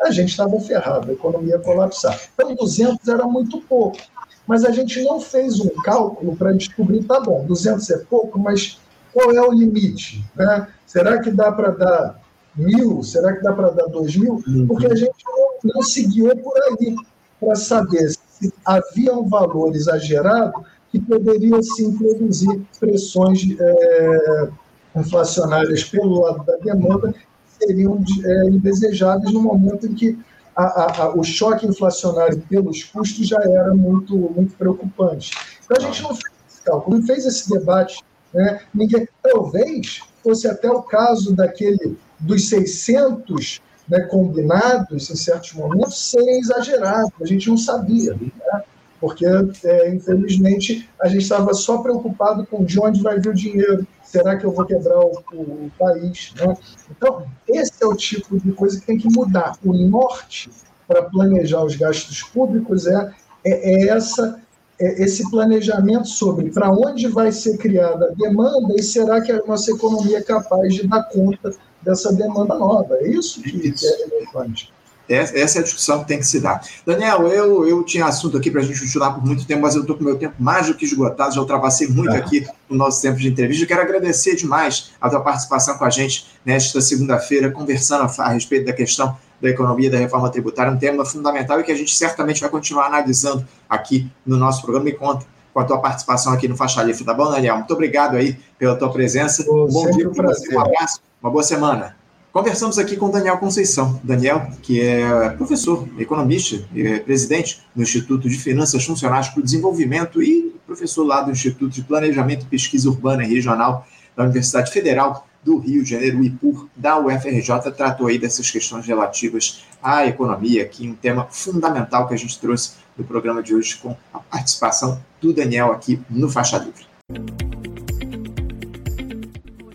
a 0.00 0.10
gente 0.10 0.30
estava 0.30 0.58
ferrado, 0.60 1.10
a 1.10 1.14
economia 1.14 1.54
ia 1.54 1.58
colapsar. 1.58 2.20
Então, 2.34 2.54
200 2.54 3.06
era 3.08 3.24
muito 3.24 3.60
pouco. 3.60 3.98
Mas 4.46 4.64
a 4.64 4.70
gente 4.70 5.02
não 5.02 5.20
fez 5.20 5.60
um 5.60 5.70
cálculo 5.82 6.36
para 6.36 6.52
descobrir, 6.52 7.04
tá 7.04 7.20
bom, 7.20 7.44
200 7.46 7.88
é 7.90 7.98
pouco, 7.98 8.38
mas 8.38 8.78
qual 9.12 9.30
é 9.30 9.40
o 9.40 9.52
limite? 9.52 10.22
Né? 10.36 10.68
Será 10.86 11.20
que 11.20 11.30
dá 11.30 11.50
para 11.50 11.70
dar 11.70 12.20
mil? 12.54 13.02
Será 13.02 13.32
que 13.32 13.42
dá 13.42 13.52
para 13.52 13.70
dar 13.70 13.86
dois 13.86 14.14
mil? 14.16 14.42
Uhum. 14.46 14.66
Porque 14.66 14.86
a 14.86 14.94
gente 14.94 15.24
não, 15.24 15.74
não 15.76 15.82
seguiu 15.82 16.36
por 16.36 16.54
aí 16.62 16.94
para 17.40 17.54
saber 17.54 18.10
se 18.10 18.52
havia 18.64 19.14
um 19.14 19.28
valor 19.28 19.74
exagerado 19.74 20.64
que 20.90 20.98
poderia 21.00 21.60
sim 21.62 21.96
produzir 21.96 22.62
pressões 22.78 23.40
é, 23.58 24.48
inflacionárias 24.96 25.84
pelo 25.84 26.20
lado 26.20 26.44
da 26.44 26.56
demanda 26.56 27.14
seriam 27.58 28.02
é, 28.24 29.30
no 29.30 29.42
momento 29.42 29.86
em 29.86 29.94
que 29.94 30.18
a, 30.56 30.64
a, 30.64 31.02
a, 31.02 31.14
o 31.14 31.24
choque 31.24 31.66
inflacionário 31.66 32.40
pelos 32.48 32.84
custos 32.84 33.26
já 33.26 33.40
era 33.40 33.74
muito, 33.74 34.16
muito 34.16 34.54
preocupante. 34.54 35.32
Então 35.64 35.76
a 35.76 35.80
gente 35.80 36.02
não 36.02 36.14
fez 36.14 36.32
esse 36.48 36.62
cálculo, 36.62 36.98
não 36.98 37.06
fez 37.06 37.26
esse 37.26 37.50
debate. 37.50 38.02
Né? 38.32 38.60
Ninguém, 38.72 39.08
talvez 39.22 40.00
fosse 40.22 40.46
até 40.48 40.70
o 40.70 40.82
caso 40.82 41.34
daquele 41.34 41.98
dos 42.18 42.48
600 42.48 43.60
né, 43.88 44.00
combinados 44.00 45.10
em 45.10 45.16
certos 45.16 45.52
momentos 45.52 46.10
serem 46.10 46.38
exagerados, 46.38 47.12
a 47.20 47.26
gente 47.26 47.48
não 47.48 47.56
sabia. 47.56 48.14
Né? 48.14 48.62
Porque, 49.04 49.26
é, 49.26 49.94
infelizmente, 49.94 50.88
a 50.98 51.08
gente 51.08 51.24
estava 51.24 51.52
só 51.52 51.76
preocupado 51.76 52.46
com 52.46 52.64
de 52.64 52.80
onde 52.80 53.02
vai 53.02 53.20
vir 53.20 53.28
o 53.28 53.34
dinheiro, 53.34 53.86
será 54.02 54.34
que 54.34 54.46
eu 54.46 54.50
vou 54.50 54.64
quebrar 54.64 54.98
o, 54.98 55.22
o, 55.34 55.70
país? 55.78 56.32
Né? 56.40 56.56
Então, 56.90 57.26
esse 57.46 57.74
é 57.82 57.86
o 57.86 57.94
tipo 57.94 58.40
de 58.40 58.50
coisa 58.52 58.80
que 58.80 58.86
tem 58.86 58.96
que 58.96 59.10
mudar. 59.10 59.58
O 59.62 59.74
norte 59.74 60.50
para 60.88 61.02
planejar 61.02 61.62
os 61.62 61.76
gastos 61.76 62.22
públicos 62.22 62.86
é, 62.86 63.12
é, 63.44 63.74
é 63.74 63.88
essa 63.88 64.40
é 64.80 65.02
esse 65.02 65.30
planejamento 65.30 66.08
sobre 66.08 66.50
para 66.50 66.72
onde 66.72 67.06
vai 67.06 67.30
ser 67.30 67.58
criada 67.58 68.06
a 68.06 68.14
demanda 68.14 68.74
e 68.74 68.82
será 68.82 69.20
que 69.20 69.30
a 69.30 69.40
nossa 69.46 69.70
economia 69.70 70.18
é 70.18 70.22
capaz 70.22 70.74
de 70.74 70.88
dar 70.88 71.04
conta 71.10 71.54
dessa 71.82 72.10
demanda 72.10 72.54
nova. 72.58 72.96
É 72.96 73.08
isso 73.08 73.42
que, 73.42 73.68
isso. 73.68 73.86
é 73.86 74.06
relevante. 74.06 74.72
Essa 75.08 75.58
é 75.58 75.60
a 75.60 75.64
discussão 75.64 76.00
que 76.00 76.08
tem 76.08 76.18
que 76.18 76.26
se 76.26 76.40
dar. 76.40 76.62
Daniel, 76.86 77.28
eu, 77.28 77.66
eu 77.68 77.82
tinha 77.82 78.06
assunto 78.06 78.36
aqui 78.36 78.50
para 78.50 78.60
a 78.60 78.64
gente 78.64 78.80
continuar 78.80 79.12
por 79.12 79.24
muito 79.24 79.46
tempo, 79.46 79.62
mas 79.62 79.74
eu 79.74 79.82
estou 79.82 79.96
com 79.96 80.02
o 80.02 80.04
meu 80.06 80.16
tempo 80.16 80.34
mais 80.38 80.66
do 80.66 80.74
que 80.74 80.84
esgotado, 80.84 81.34
já 81.34 81.40
ultrapassei 81.40 81.88
muito 81.88 82.14
é. 82.14 82.18
aqui 82.18 82.46
no 82.68 82.76
nosso 82.76 83.02
tempo 83.02 83.18
de 83.18 83.28
entrevista. 83.28 83.64
Eu 83.64 83.68
quero 83.68 83.82
agradecer 83.82 84.34
demais 84.34 84.92
a 85.00 85.10
tua 85.10 85.20
participação 85.20 85.76
com 85.76 85.84
a 85.84 85.90
gente 85.90 86.26
nesta 86.44 86.80
segunda-feira, 86.80 87.50
conversando 87.50 88.10
a 88.18 88.28
respeito 88.30 88.66
da 88.66 88.72
questão 88.72 89.16
da 89.40 89.50
economia 89.50 89.90
da 89.90 89.98
reforma 89.98 90.30
tributária, 90.30 90.72
um 90.72 90.78
tema 90.78 91.04
fundamental 91.04 91.60
e 91.60 91.64
que 91.64 91.72
a 91.72 91.76
gente 91.76 91.94
certamente 91.94 92.40
vai 92.40 92.48
continuar 92.48 92.86
analisando 92.86 93.46
aqui 93.68 94.10
no 94.24 94.38
nosso 94.38 94.62
programa. 94.62 94.86
Me 94.86 94.92
conta 94.92 95.26
com 95.52 95.60
a 95.60 95.64
tua 95.64 95.78
participação 95.78 96.32
aqui 96.32 96.48
no 96.48 96.56
Faixa 96.56 96.82
Livre, 96.82 97.04
tá 97.04 97.12
bom, 97.12 97.30
Daniel? 97.30 97.56
Muito 97.56 97.72
obrigado 97.72 98.16
aí 98.16 98.38
pela 98.58 98.74
tua 98.74 98.90
presença. 98.90 99.42
um 99.42 99.66
bom 99.66 99.90
dia 99.90 100.08
para 100.08 100.28
você, 100.28 100.54
um 100.54 100.60
abraço, 100.60 101.00
uma 101.22 101.30
boa 101.30 101.42
semana. 101.42 102.03
Conversamos 102.34 102.80
aqui 102.80 102.96
com 102.96 103.08
Daniel 103.08 103.38
Conceição. 103.38 104.00
Daniel, 104.02 104.50
que 104.60 104.80
é 104.80 105.30
professor, 105.30 105.88
economista 105.96 106.66
é 106.74 106.98
presidente 106.98 107.62
do 107.72 107.80
Instituto 107.80 108.28
de 108.28 108.36
Finanças 108.36 108.84
Funcionais 108.84 109.28
para 109.28 109.38
o 109.38 109.42
Desenvolvimento 109.44 110.20
e 110.20 110.52
professor 110.66 111.04
lá 111.04 111.22
do 111.22 111.30
Instituto 111.30 111.72
de 111.72 111.84
Planejamento 111.84 112.42
e 112.42 112.48
Pesquisa 112.48 112.88
Urbana 112.90 113.22
e 113.22 113.28
Regional 113.28 113.86
da 114.16 114.24
Universidade 114.24 114.72
Federal 114.72 115.28
do 115.44 115.58
Rio 115.58 115.84
de 115.84 115.90
Janeiro, 115.90 116.24
IPUR, 116.24 116.68
da 116.74 116.98
UFRJ, 116.98 117.70
tratou 117.76 118.08
aí 118.08 118.18
dessas 118.18 118.50
questões 118.50 118.84
relativas 118.84 119.64
à 119.80 120.04
economia, 120.04 120.66
que 120.66 120.88
é 120.88 120.90
um 120.90 120.94
tema 120.94 121.28
fundamental 121.30 122.08
que 122.08 122.14
a 122.14 122.18
gente 122.18 122.36
trouxe 122.40 122.72
no 122.98 123.04
programa 123.04 123.44
de 123.44 123.54
hoje 123.54 123.76
com 123.76 123.96
a 124.12 124.18
participação 124.18 125.00
do 125.20 125.32
Daniel 125.32 125.70
aqui 125.70 126.00
no 126.10 126.28
Faixa 126.28 126.58
Livre. 126.58 126.84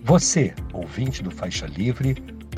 Você, 0.04 0.54
ouvinte 0.74 1.24
do 1.24 1.32
Faixa 1.32 1.66
Livre, 1.66 2.38